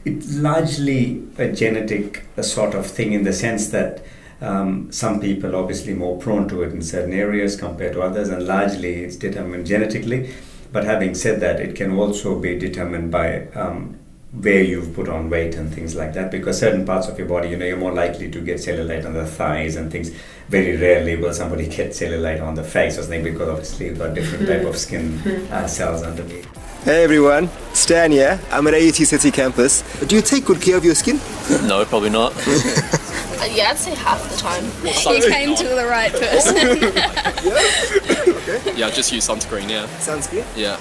It's 0.05 0.37
largely 0.37 1.27
a 1.37 1.51
genetic 1.51 2.23
sort 2.41 2.75
of 2.75 2.85
thing 2.85 3.11
in 3.11 3.23
the 3.23 3.33
sense 3.33 3.69
that 3.69 4.05
um, 4.41 4.91
some 4.91 5.19
people 5.19 5.55
obviously 5.55 5.93
more 5.93 6.17
prone 6.17 6.47
to 6.49 6.63
it 6.63 6.71
in 6.71 6.81
certain 6.81 7.13
areas 7.13 7.55
compared 7.55 7.93
to 7.93 8.01
others, 8.01 8.29
and 8.29 8.45
largely 8.45 9.03
it's 9.03 9.15
determined 9.15 9.65
genetically. 9.65 10.33
But 10.71 10.83
having 10.83 11.15
said 11.15 11.39
that, 11.39 11.59
it 11.59 11.75
can 11.75 11.97
also 11.97 12.39
be 12.39 12.57
determined 12.57 13.11
by 13.11 13.47
um, 13.47 13.97
where 14.31 14.61
you've 14.61 14.93
put 14.93 15.07
on 15.07 15.29
weight 15.29 15.55
and 15.55 15.73
things 15.73 15.95
like 15.95 16.13
that 16.13 16.29
because 16.29 16.59
certain 16.59 16.85
parts 16.85 17.07
of 17.07 17.17
your 17.17 17.27
body 17.27 17.49
you 17.49 17.57
know 17.57 17.65
you're 17.65 17.77
more 17.77 17.93
likely 17.93 18.29
to 18.29 18.41
get 18.41 18.57
cellulite 18.57 19.05
on 19.05 19.13
the 19.13 19.25
thighs 19.25 19.77
and 19.77 19.89
things 19.89 20.09
very 20.49 20.75
rarely 20.75 21.15
will 21.15 21.33
somebody 21.33 21.65
get 21.77 21.91
cellulite 21.91 22.43
on 22.43 22.53
the 22.53 22.63
face 22.63 22.97
or 22.97 23.03
something 23.03 23.23
because 23.23 23.47
obviously 23.47 23.85
you've 23.85 23.97
got 23.97 24.13
different 24.13 24.45
type 24.45 24.63
of 24.63 24.77
skin 24.77 25.17
uh, 25.51 25.65
cells 25.65 26.03
underneath 26.03 26.47
Hey 26.83 27.03
everyone, 27.03 27.49
Stan 27.73 28.11
here. 28.11 28.39
I'm 28.49 28.65
at 28.67 28.73
AUT 28.73 28.95
City 28.95 29.29
campus. 29.29 29.81
Do 30.05 30.15
you 30.15 30.21
take 30.21 30.45
good 30.45 30.61
care 30.61 30.77
of 30.77 30.85
your 30.85 30.95
skin? 30.95 31.19
No, 31.67 31.83
probably 31.83 32.11
not. 32.11 32.31
Yeah, 33.55 33.69
I'd 33.71 33.77
say 33.77 33.95
half 33.95 34.29
the 34.29 34.37
time. 34.37 34.65
You 34.83 35.21
came 35.31 35.55
to 35.55 35.67
the 35.67 35.85
right 35.85 36.11
person. 36.11 36.55
Yeah, 38.77 38.89
just 38.91 39.11
use 39.11 39.27
sunscreen, 39.27 39.69
yeah. 39.69 39.87
Sunscreen? 39.99 40.45
Yeah. 40.55 40.79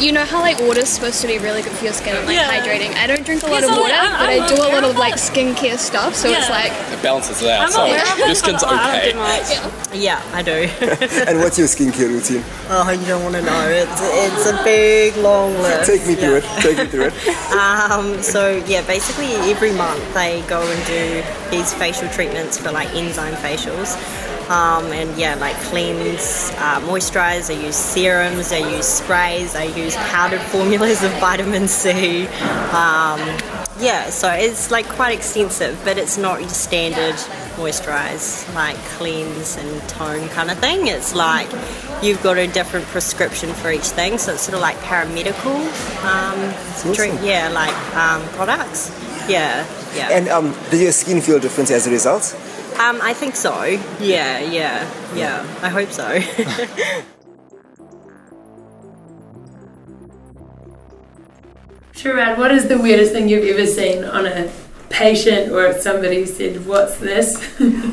You 0.00 0.12
know 0.12 0.24
how 0.24 0.38
like 0.40 0.60
water's 0.60 0.88
supposed 0.88 1.20
to 1.22 1.26
be 1.26 1.38
really 1.38 1.60
good 1.62 1.72
for 1.72 1.84
your 1.84 1.92
skin 1.92 2.14
and 2.16 2.24
like 2.26 2.36
Yeah. 2.36 2.48
hydrating. 2.60 2.94
I 2.94 3.06
don't 3.08 3.24
drink 3.24 3.42
a 3.42 3.46
lot 3.46 3.64
of 3.64 3.70
water, 3.70 3.92
I- 3.92 4.08
but 4.18 4.28
I'm 4.30 4.42
I 4.42 4.48
do 4.48 4.54
a 4.54 4.68
lot 4.74 4.84
of 4.84 4.90
of 4.90 4.96
like 4.96 5.14
skincare 5.14 5.76
stuff. 5.78 6.14
So 6.14 6.28
it's 6.30 6.48
like 6.48 6.70
It 6.92 7.02
balances 7.02 7.42
it 7.42 7.50
out, 7.50 7.62
I'm 7.66 7.70
so 7.72 7.82
aware 7.84 8.00
of 8.12 8.18
your 8.18 8.34
skin's 8.34 8.62
but 8.62 8.72
I 8.72 8.98
okay. 8.98 9.12
don't 9.12 9.18
do 9.18 9.18
much. 9.18 9.94
Yeah, 9.94 10.22
I 10.32 10.42
do. 10.42 10.68
And 11.28 11.38
what's 11.40 11.58
your 11.58 11.66
skincare 11.66 12.08
routine? 12.08 12.44
oh, 12.70 12.90
you 12.90 13.06
don't 13.06 13.22
want 13.24 13.34
to 13.34 13.42
know. 13.42 13.68
It's 13.68 14.00
it's 14.00 14.46
a 14.46 14.62
big 14.64 15.16
long 15.16 15.52
list. 15.58 15.90
Take 15.90 16.06
me 16.06 16.14
through 16.14 16.36
it. 16.36 16.44
Take 16.60 16.78
me 16.78 16.86
through 16.86 17.06
it. 17.10 17.14
Um, 17.58 18.22
so 18.22 18.62
yeah, 18.66 18.82
basically 18.86 19.32
every 19.50 19.72
month 19.72 20.02
they 20.14 20.42
go 20.42 20.60
and 20.62 20.86
do 20.86 21.22
these 21.50 21.72
facial 21.74 22.08
treatments 22.10 22.56
for 22.58 22.70
like 22.70 22.88
enzyme 22.94 23.34
facials. 23.34 23.96
Um, 24.48 24.86
and 24.92 25.18
yeah, 25.18 25.34
like 25.34 25.56
cleanse, 25.56 26.50
uh, 26.56 26.80
moisturize. 26.80 27.54
I 27.54 27.62
use 27.66 27.76
serums. 27.76 28.52
I 28.52 28.58
use 28.76 28.86
sprays. 28.86 29.54
I 29.54 29.64
use 29.64 29.94
powdered 29.96 30.40
formulas 30.52 31.02
of 31.02 31.10
vitamin 31.20 31.68
C. 31.68 32.26
Um, 32.72 33.20
yeah, 33.80 34.10
so 34.10 34.30
it's 34.30 34.70
like 34.70 34.88
quite 34.88 35.16
extensive, 35.16 35.80
but 35.84 35.98
it's 35.98 36.18
not 36.18 36.40
your 36.40 36.48
standard 36.48 37.14
moisturize, 37.56 38.52
like 38.54 38.76
cleanse 38.96 39.56
and 39.56 39.88
tone 39.88 40.28
kind 40.30 40.50
of 40.50 40.58
thing. 40.58 40.88
It's 40.88 41.14
like 41.14 41.48
you've 42.02 42.22
got 42.22 42.38
a 42.38 42.46
different 42.46 42.86
prescription 42.86 43.52
for 43.52 43.70
each 43.70 43.88
thing, 43.88 44.18
so 44.18 44.32
it's 44.32 44.42
sort 44.42 44.54
of 44.54 44.60
like 44.60 44.76
paramedical, 44.78 45.58
um, 46.04 46.94
drink, 46.94 47.20
yeah, 47.22 47.48
like 47.50 47.74
um, 47.94 48.22
products. 48.30 48.90
Yeah, 49.28 49.66
yeah. 49.94 50.08
And 50.10 50.28
um, 50.28 50.52
does 50.70 50.80
your 50.80 50.92
skin 50.92 51.20
feel 51.20 51.38
different 51.38 51.70
as 51.70 51.86
a 51.86 51.90
result? 51.90 52.34
Um, 52.78 53.00
I 53.02 53.12
think 53.12 53.34
so. 53.34 53.64
Yeah, 54.00 54.38
yeah, 54.40 54.88
yeah. 55.14 55.44
I 55.62 55.68
hope 55.68 55.90
so. 55.90 56.20
Sharad, 61.92 62.38
what 62.38 62.52
is 62.52 62.68
the 62.68 62.78
weirdest 62.78 63.12
thing 63.12 63.28
you've 63.28 63.44
ever 63.44 63.66
seen 63.66 64.04
on 64.04 64.24
a 64.26 64.48
patient 64.88 65.50
or 65.52 65.66
if 65.66 65.80
somebody 65.80 66.24
said, 66.26 66.64
What's 66.66 66.98
this? 66.98 67.36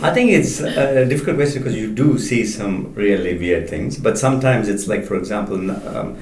I 0.04 0.14
think 0.14 0.32
it's 0.32 0.60
a 0.62 1.06
difficult 1.06 1.38
question 1.38 1.64
because 1.64 1.76
you 1.76 1.92
do 1.92 2.20
see 2.20 2.46
some 2.46 2.94
really 2.94 3.38
weird 3.38 3.70
things, 3.70 3.98
but 3.98 4.18
sometimes 4.18 4.70
it's 4.70 4.88
like, 4.88 5.04
for 5.04 5.16
example, 5.16 5.72
um, 5.72 6.18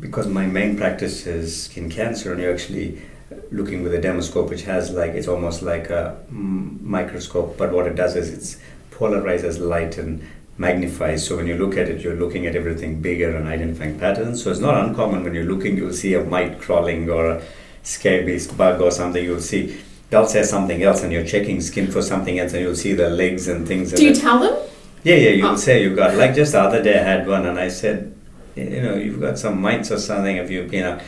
because 0.00 0.28
my 0.28 0.46
main 0.46 0.76
practice 0.76 1.26
is 1.26 1.64
skin 1.64 1.90
cancer, 1.90 2.32
and 2.32 2.40
you're 2.40 2.52
actually 2.52 3.02
looking 3.50 3.82
with 3.82 3.94
a 3.94 3.98
dermoscope, 3.98 4.48
which 4.48 4.62
has 4.62 4.90
like 4.90 5.12
it's 5.12 5.28
almost 5.28 5.62
like 5.62 5.90
a 5.90 6.16
microscope, 6.30 7.56
but 7.56 7.72
what 7.72 7.86
it 7.86 7.94
does 7.94 8.16
is 8.16 8.32
it's 8.32 8.56
polarizes 8.90 9.60
light 9.60 9.98
and 9.98 10.22
magnifies. 10.56 11.26
So 11.26 11.36
when 11.36 11.46
you 11.46 11.56
look 11.56 11.76
at 11.76 11.88
it, 11.88 12.00
you're 12.00 12.16
looking 12.16 12.46
at 12.46 12.56
everything 12.56 13.00
bigger 13.00 13.36
and 13.36 13.46
identifying 13.46 13.98
patterns. 13.98 14.42
So 14.42 14.50
it's 14.50 14.60
not 14.60 14.82
uncommon 14.84 15.24
when 15.24 15.34
you're 15.34 15.44
looking, 15.44 15.76
you'll 15.76 15.92
see 15.92 16.14
a 16.14 16.24
mite 16.24 16.60
crawling 16.60 17.08
or 17.08 17.30
a 17.30 17.42
scabies 17.82 18.48
bug 18.48 18.80
or 18.80 18.90
something. 18.90 19.22
You'll 19.22 19.40
see 19.40 19.78
they'll 20.10 20.26
say 20.26 20.42
something 20.42 20.82
else, 20.82 21.02
and 21.02 21.12
you're 21.12 21.24
checking 21.24 21.60
skin 21.60 21.90
for 21.90 22.00
something 22.02 22.38
else, 22.38 22.54
and 22.54 22.62
you'll 22.62 22.74
see 22.74 22.94
the 22.94 23.10
legs 23.10 23.46
and 23.46 23.68
things. 23.68 23.92
Do 23.92 24.02
you 24.04 24.10
it- 24.12 24.16
tell 24.20 24.38
them? 24.40 24.56
yeah, 25.04 25.14
yeah, 25.16 25.30
you'll 25.30 25.48
Oh. 25.50 25.56
say 25.56 25.82
you 25.82 25.94
got 25.94 26.16
like 26.16 26.34
just 26.34 26.52
the 26.52 26.60
other 26.60 26.82
day 26.82 26.98
I 26.98 27.02
had 27.02 27.28
one 27.28 27.46
and 27.46 27.58
I 27.58 27.68
said, 27.68 28.12
you 28.56 28.80
know, 28.82 28.96
you've 28.96 29.20
got 29.20 29.38
some 29.38 29.60
mites 29.60 29.92
or 29.92 29.98
something. 29.98 30.36
Have 30.38 30.50
you, 30.50 30.68
you 30.72 30.80
know, 30.80 30.98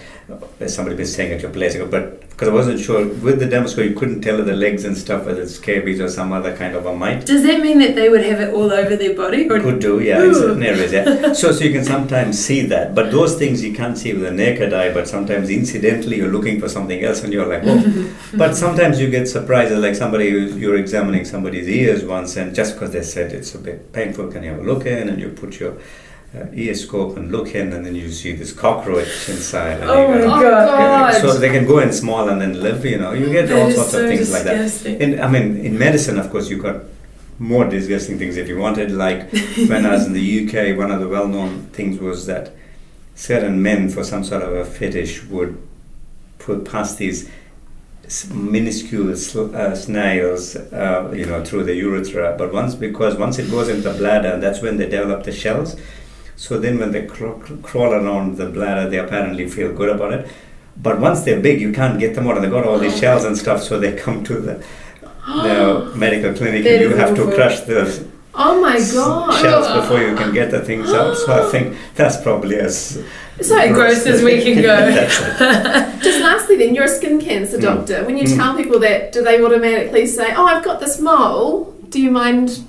has 0.59 0.75
somebody 0.75 0.97
been 0.97 1.07
staying 1.07 1.33
at 1.33 1.43
your 1.43 1.51
place? 1.51 1.77
But 1.77 2.29
because 2.41 2.49
I 2.49 2.53
wasn't 2.53 2.81
sure 2.81 3.07
with 3.07 3.39
the 3.39 3.47
demo 3.47 3.67
dermoscope, 3.67 3.89
you 3.91 3.95
couldn't 3.95 4.23
tell 4.23 4.43
the 4.43 4.55
legs 4.55 4.87
and 4.87 4.97
stuff 4.97 5.27
whether 5.27 5.43
it's 5.43 5.57
scabies 5.57 6.01
or 6.01 6.09
some 6.09 6.33
other 6.33 6.57
kind 6.57 6.75
of 6.75 6.87
a 6.87 6.97
mite. 6.97 7.27
Does 7.27 7.43
that 7.43 7.61
mean 7.61 7.79
that 7.81 7.95
they 7.95 8.09
would 8.09 8.25
have 8.25 8.41
it 8.41 8.55
all 8.55 8.73
over 8.73 8.97
their 8.97 9.15
body? 9.15 9.47
Or 9.51 9.61
Could 9.61 9.81
do, 9.81 10.01
yeah, 10.01 10.25
in 10.25 10.35
certain 10.35 10.63
areas, 10.63 10.91
yeah. 10.91 11.35
So, 11.35 11.53
so 11.53 11.65
you 11.65 11.73
can 11.73 11.85
sometimes 11.85 12.39
see 12.39 12.63
that, 12.63 12.95
but 12.95 13.11
those 13.11 13.37
things 13.39 13.63
you 13.63 13.75
can't 13.75 13.99
see 13.99 14.15
with 14.15 14.23
the 14.23 14.31
naked 14.31 14.73
eye. 14.73 14.93
But 14.93 15.07
sometimes, 15.07 15.51
incidentally, 15.51 16.17
you're 16.17 16.33
looking 16.33 16.59
for 16.61 16.69
something 16.69 17.05
else, 17.05 17.23
and 17.23 17.33
you're 17.33 17.47
like, 17.47 17.63
oh. 17.65 18.17
but 18.39 18.57
sometimes 18.57 18.99
you 18.99 19.11
get 19.11 19.29
surprises, 19.29 19.79
like 19.79 19.95
somebody 19.95 20.29
you're 20.29 20.77
examining 20.77 21.27
somebody's 21.27 21.69
ears 21.69 22.05
once, 22.05 22.37
and 22.37 22.55
just 22.55 22.75
because 22.75 22.93
they 22.93 23.03
said 23.03 23.33
it's 23.33 23.55
a 23.55 23.59
bit 23.59 23.93
painful, 23.93 24.29
can 24.29 24.43
you 24.43 24.51
have 24.51 24.61
a 24.61 24.63
look 24.63 24.87
in? 24.87 25.11
And 25.11 25.21
you 25.21 25.29
put 25.29 25.61
your 25.61 25.77
uh, 26.33 26.39
and 27.17 27.33
look 27.33 27.55
in, 27.55 27.73
and 27.73 27.85
then 27.85 27.95
you 27.95 28.11
see 28.13 28.33
this 28.33 28.53
cockroach 28.53 29.29
inside. 29.29 29.81
And 29.81 29.91
Oh 29.91 30.09
my 30.09 30.19
go, 30.19 30.27
god. 30.29 31.21
so 31.21 31.35
they 31.39 31.49
can 31.51 31.67
go 31.67 31.79
in 31.81 31.93
small 31.93 32.29
and 32.29 32.41
then 32.41 32.61
live, 32.63 32.85
you 32.85 32.99
know. 32.99 33.13
You 33.13 33.31
get 33.33 33.49
That 33.49 33.63
all 33.63 33.71
sorts 33.73 33.91
so 33.91 34.03
of 34.03 34.09
things 34.09 34.33
like 34.33 34.45
that. 34.45 34.59
disgusting. 34.59 35.01
In, 35.01 35.21
I 35.21 35.29
mean, 35.29 35.57
in 35.57 35.77
medicine, 35.79 36.19
of 36.19 36.31
course, 36.31 36.49
you've 36.49 36.63
got 36.63 36.83
more 37.39 37.65
disgusting 37.65 38.19
things 38.19 38.37
if 38.37 38.47
you 38.49 38.59
wanted. 38.59 38.93
Like 38.93 39.31
when 39.69 39.85
I 39.85 39.91
was 39.91 40.07
in 40.07 40.13
the 40.13 40.47
UK, 40.47 40.77
one 40.79 40.91
of 40.93 41.01
the 41.01 41.09
well-known 41.09 41.65
things 41.73 41.99
was 41.99 42.27
that 42.27 42.53
certain 43.17 43.61
men, 43.61 43.89
for 43.89 44.05
some 44.05 44.23
sort 44.23 44.43
of 44.43 44.53
a 44.53 44.65
fetish, 44.65 45.25
would 45.25 45.61
put 46.39 46.65
past 46.65 46.99
these 46.99 47.29
minuscule 48.33 49.15
sl- 49.17 49.55
uh, 49.55 49.75
snails, 49.75 50.57
uh, 50.57 51.13
you 51.15 51.27
know, 51.27 51.45
through 51.45 51.65
the 51.65 51.75
urethra. 51.75 52.35
But 52.39 52.53
once, 52.53 52.75
because 52.75 53.17
once 53.17 53.39
it 53.39 53.51
goes 53.51 53.69
into 53.69 53.83
the 53.91 53.95
bladder, 53.99 54.39
that's 54.39 54.61
when 54.61 54.77
they 54.79 54.89
develop 54.89 55.25
the 55.25 55.33
shells. 55.33 55.77
So 56.45 56.59
then, 56.59 56.79
when 56.79 56.91
they 56.91 57.05
crawl, 57.05 57.35
crawl 57.63 57.93
around 57.93 58.39
the 58.39 58.47
bladder, 58.47 58.89
they 58.89 58.99
apparently 58.99 59.47
feel 59.47 59.75
good 59.75 59.91
about 59.91 60.15
it. 60.15 60.27
But 60.87 60.99
once 60.99 61.21
they're 61.21 61.39
big, 61.39 61.61
you 61.61 61.71
can't 61.71 61.99
get 62.01 62.15
them 62.15 62.27
out. 62.29 62.37
and 62.37 62.45
They've 62.45 62.51
got 62.51 62.65
all 62.67 62.79
these 62.79 62.99
shells 62.99 63.25
and 63.27 63.37
stuff, 63.37 63.63
so 63.63 63.79
they 63.79 63.93
come 63.95 64.25
to 64.25 64.41
the, 64.41 64.65
the 65.27 65.93
medical 66.05 66.33
clinic, 66.33 66.65
and 66.65 66.81
you 66.81 66.97
have 66.97 67.15
to 67.17 67.31
crush 67.35 67.61
the 67.61 67.83
Oh 68.35 68.59
my 68.63 68.79
god. 68.95 69.39
shells 69.43 69.69
before 69.83 70.01
you 70.01 70.17
can 70.17 70.33
get 70.33 70.51
the 70.51 70.61
things 70.61 70.89
out. 70.95 71.15
So 71.19 71.47
I 71.47 71.51
think 71.53 71.77
that's 71.95 72.17
probably 72.23 72.57
as 72.57 73.05
So 73.43 73.73
gross 73.75 74.07
as 74.07 74.23
we 74.23 74.41
can 74.43 74.63
go. 74.63 74.77
Just 76.01 76.21
lastly, 76.23 76.57
then, 76.57 76.75
you're 76.75 76.85
a 76.85 76.89
skin 76.89 77.21
cancer 77.21 77.59
Mm. 77.59 77.63
doctor. 77.63 78.05
When 78.07 78.17
you 78.17 78.27
tell 78.27 78.57
people 78.57 78.79
that, 78.81 79.13
do 79.13 79.23
they 79.23 79.45
automatically 79.45 80.07
say, 80.07 80.33
"Oh, 80.35 80.47
I've 80.47 80.65
got 80.65 80.81
this 80.81 80.99
mole"? 81.01 81.75
Do 81.91 82.01
you 82.01 82.11
mind? 82.11 82.65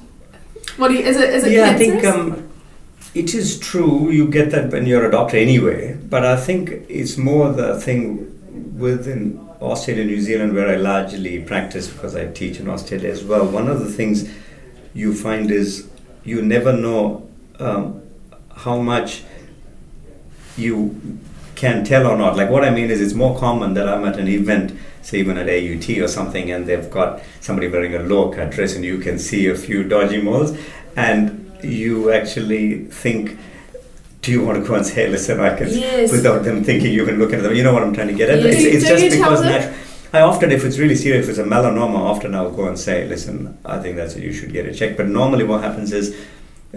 What 0.75 0.89
do 0.89 0.95
you? 0.95 1.03
Is 1.11 1.15
it? 1.15 1.29
Is 1.37 1.43
it 1.45 1.53
yeah, 1.53 1.69
I 1.69 1.75
think 1.75 2.03
um, 2.03 2.49
it 3.13 3.33
is 3.33 3.59
true. 3.59 4.09
You 4.09 4.27
get 4.27 4.51
that 4.51 4.71
when 4.71 4.85
you're 4.85 5.05
a 5.05 5.11
doctor 5.11 5.37
anyway. 5.37 5.95
But 5.95 6.25
I 6.25 6.37
think 6.37 6.85
it's 6.89 7.17
more 7.17 7.51
the 7.51 7.79
thing 7.79 8.77
within 8.77 9.39
Australia, 9.61 10.05
New 10.05 10.21
Zealand, 10.21 10.53
where 10.53 10.69
I 10.69 10.75
largely 10.75 11.41
practice 11.41 11.87
because 11.87 12.15
I 12.15 12.27
teach 12.27 12.59
in 12.59 12.69
Australia 12.69 13.09
as 13.09 13.23
well. 13.23 13.45
One 13.45 13.67
of 13.67 13.79
the 13.79 13.91
things 13.91 14.29
you 14.93 15.13
find 15.13 15.51
is 15.51 15.89
you 16.23 16.41
never 16.41 16.73
know 16.73 17.27
um, 17.59 18.01
how 18.55 18.77
much 18.79 19.23
you 20.57 21.19
can 21.55 21.83
tell 21.83 22.07
or 22.07 22.17
not. 22.17 22.35
Like 22.35 22.49
what 22.49 22.63
I 22.63 22.69
mean 22.69 22.89
is, 22.89 23.01
it's 23.01 23.13
more 23.13 23.37
common 23.37 23.73
that 23.75 23.87
I'm 23.87 24.05
at 24.05 24.17
an 24.17 24.27
event, 24.27 24.77
say 25.01 25.19
even 25.19 25.37
at 25.37 25.47
AUT 25.47 25.89
or 25.99 26.07
something, 26.07 26.51
and 26.51 26.65
they've 26.65 26.89
got 26.89 27.21
somebody 27.39 27.67
wearing 27.67 27.93
a 27.93 27.99
low 27.99 28.31
cut 28.31 28.51
dress, 28.51 28.75
and 28.75 28.83
you 28.83 28.99
can 28.99 29.19
see 29.19 29.47
a 29.47 29.55
few 29.55 29.83
dodgy 29.83 30.21
moles, 30.21 30.57
and 30.95 31.50
you 31.63 32.11
actually 32.11 32.85
think. 32.85 33.37
Do 34.21 34.31
you 34.31 34.43
want 34.45 34.61
to 34.61 34.67
go 34.67 34.75
and 34.75 34.85
say, 34.85 35.07
listen, 35.09 35.39
I 35.39 35.57
can, 35.57 35.67
Yes. 35.69 36.11
without 36.11 36.43
them 36.43 36.63
thinking 36.63 36.93
you 36.93 37.05
can 37.05 37.17
look 37.17 37.33
at 37.33 37.41
them? 37.41 37.55
You 37.55 37.63
know 37.63 37.73
what 37.73 37.81
I'm 37.81 37.91
trying 37.91 38.09
to 38.09 38.13
get 38.13 38.29
at? 38.29 38.43
Yes. 38.43 38.53
It's, 38.61 38.75
it's 38.75 38.87
just 38.87 39.17
because 39.17 39.41
natu- 39.41 39.73
I 40.13 40.19
often, 40.19 40.51
if 40.51 40.63
it's 40.63 40.77
really 40.77 40.95
serious, 40.95 41.23
if 41.25 41.29
it's 41.31 41.39
a 41.39 41.43
melanoma, 41.43 41.95
often 41.97 42.35
I'll 42.35 42.51
go 42.51 42.67
and 42.67 42.77
say, 42.77 43.07
listen, 43.07 43.57
I 43.65 43.79
think 43.79 43.95
that's 43.95 44.15
you 44.15 44.31
should 44.31 44.53
get 44.53 44.67
it 44.67 44.75
checked. 44.75 44.95
But 44.97 45.07
normally, 45.07 45.43
what 45.43 45.63
happens 45.63 45.91
is, 45.91 46.15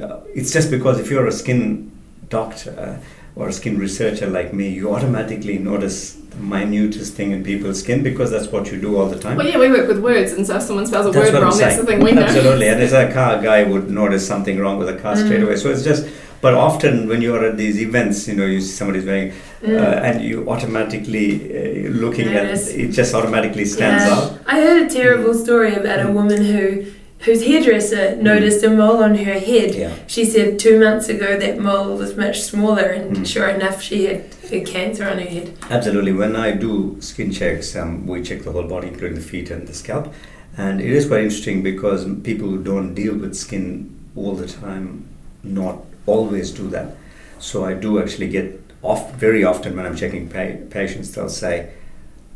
uh, 0.01 0.21
it's 0.35 0.55
just 0.55 0.71
because 0.71 0.99
if 0.99 1.11
you're 1.11 1.27
a 1.27 1.33
skin 1.33 1.93
doctor 2.31 2.99
or 3.37 3.49
a 3.49 3.53
skin 3.53 3.79
researcher 3.79 4.29
like 4.29 4.53
me, 4.53 4.69
you 4.69 4.95
automatically 4.95 5.59
notice 5.59 6.13
the 6.31 6.37
minutest 6.37 7.15
thing 7.15 7.33
in 7.33 7.43
people's 7.45 7.81
skin 7.81 8.03
because 8.03 8.31
that's 8.31 8.47
what 8.49 8.71
you 8.71 8.81
do 8.81 8.97
all 8.97 9.07
the 9.09 9.19
time. 9.19 9.37
Well, 9.37 9.47
yeah, 9.47 9.59
we 9.59 9.69
work 9.71 9.89
with 9.89 10.01
words, 10.03 10.33
and 10.33 10.47
so 10.47 10.57
if 10.57 10.63
someone 10.63 10.87
spells 10.87 11.07
a 11.07 11.11
That's 11.11 11.33
word 11.33 11.43
wrong, 11.43 11.59
that's 11.59 11.77
the 11.77 11.85
thing 11.87 12.01
we 12.01 12.13
know. 12.13 12.23
Absolutely, 12.23 12.69
and 12.69 12.81
as 12.81 12.93
a 12.93 13.13
car 13.13 13.41
guy 13.43 13.65
would 13.65 13.91
notice 13.91 14.27
something 14.27 14.59
wrong 14.59 14.79
with 14.79 14.89
a 14.89 14.95
car 14.97 15.17
straight 15.17 15.41
Mm. 15.41 15.47
away. 15.47 15.57
So 15.57 15.71
it's 15.71 15.83
just, 15.83 16.07
but 16.41 16.55
often 16.55 17.09
when 17.09 17.23
you're 17.23 17.45
at 17.45 17.57
these 17.57 17.81
events, 17.81 18.29
you 18.29 18.35
know, 18.37 18.47
you 18.47 18.61
see 18.61 18.73
somebody's 18.81 19.05
wearing, 19.05 19.33
Mm. 19.65 19.81
uh, 19.81 20.07
and 20.09 20.23
you 20.23 20.49
automatically 20.49 21.29
uh, 21.51 21.91
looking 21.91 22.29
at 22.29 22.45
it, 22.47 22.89
just 22.93 23.15
automatically 23.15 23.65
stands 23.65 24.05
Yeah. 24.05 24.15
out. 24.15 24.39
I 24.47 24.61
heard 24.61 24.83
a 24.87 24.89
terrible 24.95 25.35
story 25.35 25.75
about 25.75 26.05
a 26.07 26.11
woman 26.13 26.43
who 26.45 26.85
whose 27.25 27.43
hairdresser 27.47 28.17
noticed 28.17 28.63
a 28.65 28.71
mole 28.71 29.03
on 29.03 29.15
her 29.17 29.39
head. 29.39 29.75
Yeah. 29.75 29.95
She 30.07 30.25
said 30.25 30.59
two 30.59 30.79
months 30.79 31.09
ago 31.09 31.39
that 31.39 31.59
mole 31.59 31.97
was 31.97 32.17
much 32.17 32.43
smaller, 32.43 32.83
and 32.83 33.17
Mm. 33.17 33.27
sure 33.27 33.49
enough, 33.49 33.81
she 33.83 34.05
had, 34.07 34.23
cancer 34.67 35.05
on 35.09 35.19
her 35.19 35.25
head. 35.37 35.51
Absolutely. 35.71 36.13
When 36.13 36.37
I 36.37 36.53
do 36.53 36.97
skin 37.01 37.33
checks, 37.33 37.75
um, 37.75 38.07
we 38.07 38.23
check 38.23 38.43
the 38.45 38.53
whole 38.53 38.69
body, 38.69 38.87
including 38.89 39.17
the 39.17 39.25
feet 39.25 39.51
and 39.51 39.67
the 39.67 39.75
scalp. 39.75 40.13
And 40.57 40.81
it 40.81 40.91
is 40.93 41.07
quite 41.07 41.23
interesting 41.25 41.63
because 41.63 42.05
people 42.23 42.49
who 42.49 42.63
don't 42.63 42.95
deal 42.95 43.15
with 43.17 43.35
skin 43.35 43.91
all 44.15 44.35
the 44.37 44.47
time 44.47 45.07
not 45.43 45.79
always 46.07 46.53
do 46.53 46.69
that. 46.69 46.97
So 47.41 47.65
I 47.65 47.75
do 47.75 47.99
actually 48.01 48.29
get 48.29 48.61
off 48.83 49.15
very 49.17 49.43
often 49.43 49.75
when 49.77 49.87
I'm 49.87 49.97
checking 49.97 50.29
pa- 50.29 50.59
patients, 50.71 51.11
they'll 51.13 51.29
say, 51.29 51.71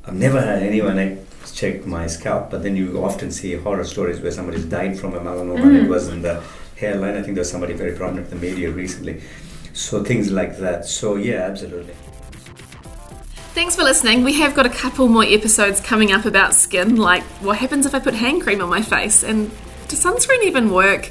I've 0.09 0.15
never 0.15 0.41
had 0.41 0.63
anyone 0.63 0.99
ex- 0.99 1.53
check 1.53 1.85
my 1.87 2.07
scalp, 2.07 2.51
but 2.51 2.63
then 2.63 2.77
you 2.77 3.05
often 3.05 3.31
see 3.31 3.53
horror 3.55 3.85
stories 3.85 4.21
where 4.21 4.33
somebody's 4.33 4.65
died 4.65 4.99
from 4.99 5.15
a 5.15 5.21
melanoma 5.21 5.63
and 5.63 5.77
it 5.77 5.85
Mm. 5.85 5.89
was 5.89 6.09
in 6.09 6.23
the 6.23 6.43
hairline. 6.77 7.17
I 7.17 7.23
think 7.23 7.35
there's 7.35 7.51
somebody 7.51 7.75
very 7.75 7.93
prominent 7.93 8.33
in 8.33 8.41
the 8.41 8.47
media 8.47 8.71
recently. 8.71 9.21
So 9.75 10.03
things 10.03 10.31
like 10.31 10.59
that. 10.59 10.87
So 10.87 11.17
yeah, 11.17 11.43
absolutely. 11.51 11.93
Thanks 13.55 13.77
for 13.77 13.83
listening. 13.83 14.25
We 14.25 14.35
have 14.35 14.55
got 14.55 14.67
a 14.67 14.71
couple 14.71 15.09
more 15.09 15.25
episodes 15.25 15.81
coming 15.81 16.11
up 16.13 16.25
about 16.25 16.55
skin, 16.55 16.97
like 16.97 17.23
what 17.43 17.59
happens 17.59 17.85
if 17.87 17.95
I 17.95 17.99
put 17.99 18.15
hand 18.15 18.43
cream 18.43 18.63
on 18.63 18.69
my 18.71 18.83
face, 18.83 19.23
and 19.23 19.51
does 19.89 20.03
sunscreen 20.03 20.43
even 20.45 20.71
work? 20.71 21.11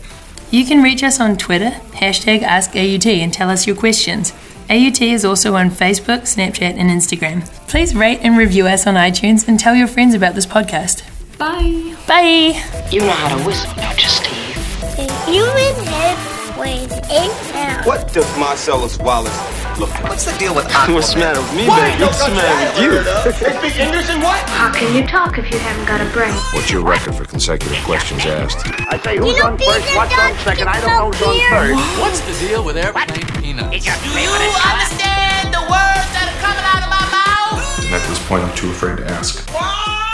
You 0.49 0.65
can 0.65 0.81
reach 0.81 1.03
us 1.03 1.19
on 1.19 1.37
Twitter, 1.37 1.71
hashtag 1.91 2.41
AskAUT, 2.41 3.05
and 3.21 3.33
tell 3.33 3.49
us 3.49 3.67
your 3.67 3.75
questions. 3.75 4.31
AUT 4.69 5.01
is 5.01 5.23
also 5.23 5.55
on 5.55 5.69
Facebook, 5.69 6.21
Snapchat, 6.23 6.75
and 6.77 6.89
Instagram. 6.89 7.45
Please 7.69 7.95
rate 7.95 8.19
and 8.21 8.37
review 8.37 8.67
us 8.67 8.85
on 8.85 8.95
iTunes 8.95 9.47
and 9.47 9.57
tell 9.57 9.73
your 9.75 9.87
friends 9.87 10.13
about 10.13 10.35
this 10.35 10.45
podcast. 10.45 11.03
Bye. 11.37 11.95
Bye. 12.05 12.61
You 12.91 13.01
know 13.01 13.11
how 13.11 13.37
to 13.37 13.43
whistle, 13.45 13.73
don't 13.75 14.01
you, 14.01 14.09
Steve? 14.09 14.55
The 14.97 15.31
human 15.31 15.85
head 15.85 16.36
weighs 16.67 16.91
eight 17.09 17.31
pounds. 17.55 17.87
What 17.87 18.11
does 18.11 18.27
Marcellus 18.37 18.99
Wallace 18.99 19.39
look 19.79 19.91
like? 19.95 20.11
What's 20.11 20.25
the 20.25 20.37
deal 20.37 20.53
with 20.53 20.67
What's 20.91 21.13
the 21.13 21.19
matter 21.19 21.39
with 21.39 21.55
me, 21.55 21.67
Why? 21.67 21.91
baby? 21.91 22.03
What's 22.03 22.23
the 22.25 22.35
matter 22.35 22.67
with 22.67 22.79
you? 22.83 22.91
They 23.23 23.31
speak 23.39 23.79
English 23.79 24.09
and 24.11 24.21
what? 24.21 24.41
How 24.59 24.71
can 24.71 24.87
you 24.95 25.07
talk 25.07 25.37
if 25.37 25.47
you 25.51 25.59
haven't 25.59 25.87
got 25.87 26.01
a 26.01 26.09
brain? 26.11 26.35
What's 26.51 26.69
your 26.69 26.83
record 26.83 27.15
for 27.15 27.25
consecutive 27.25 27.79
questions 27.85 28.25
asked? 28.25 28.67
I 28.91 28.99
say 28.99 29.17
who's 29.17 29.39
on 29.39 29.57
first, 29.57 29.87
what's 29.95 30.17
on 30.19 30.35
second, 30.43 30.67
I 30.67 30.81
don't 30.81 30.91
know 30.91 31.07
who's 31.11 31.21
on 31.23 31.35
third. 31.55 31.75
What's 32.03 32.19
the 32.27 32.35
deal 32.45 32.63
with 32.63 32.75
airplane 32.77 33.27
peanuts? 33.39 33.71
Do 33.71 34.11
you 34.19 34.31
understand 34.67 35.55
the 35.55 35.63
words 35.71 36.07
that 36.15 36.27
are 36.27 36.39
coming 36.43 36.65
out 36.67 36.83
of 36.83 36.91
my 36.91 37.05
mouth? 37.15 37.85
And 37.85 37.95
at 37.95 38.03
this 38.09 38.19
point, 38.27 38.43
I'm 38.43 38.55
too 38.55 38.69
afraid 38.71 38.97
to 38.97 39.05
ask. 39.07 39.47
What? 39.51 40.06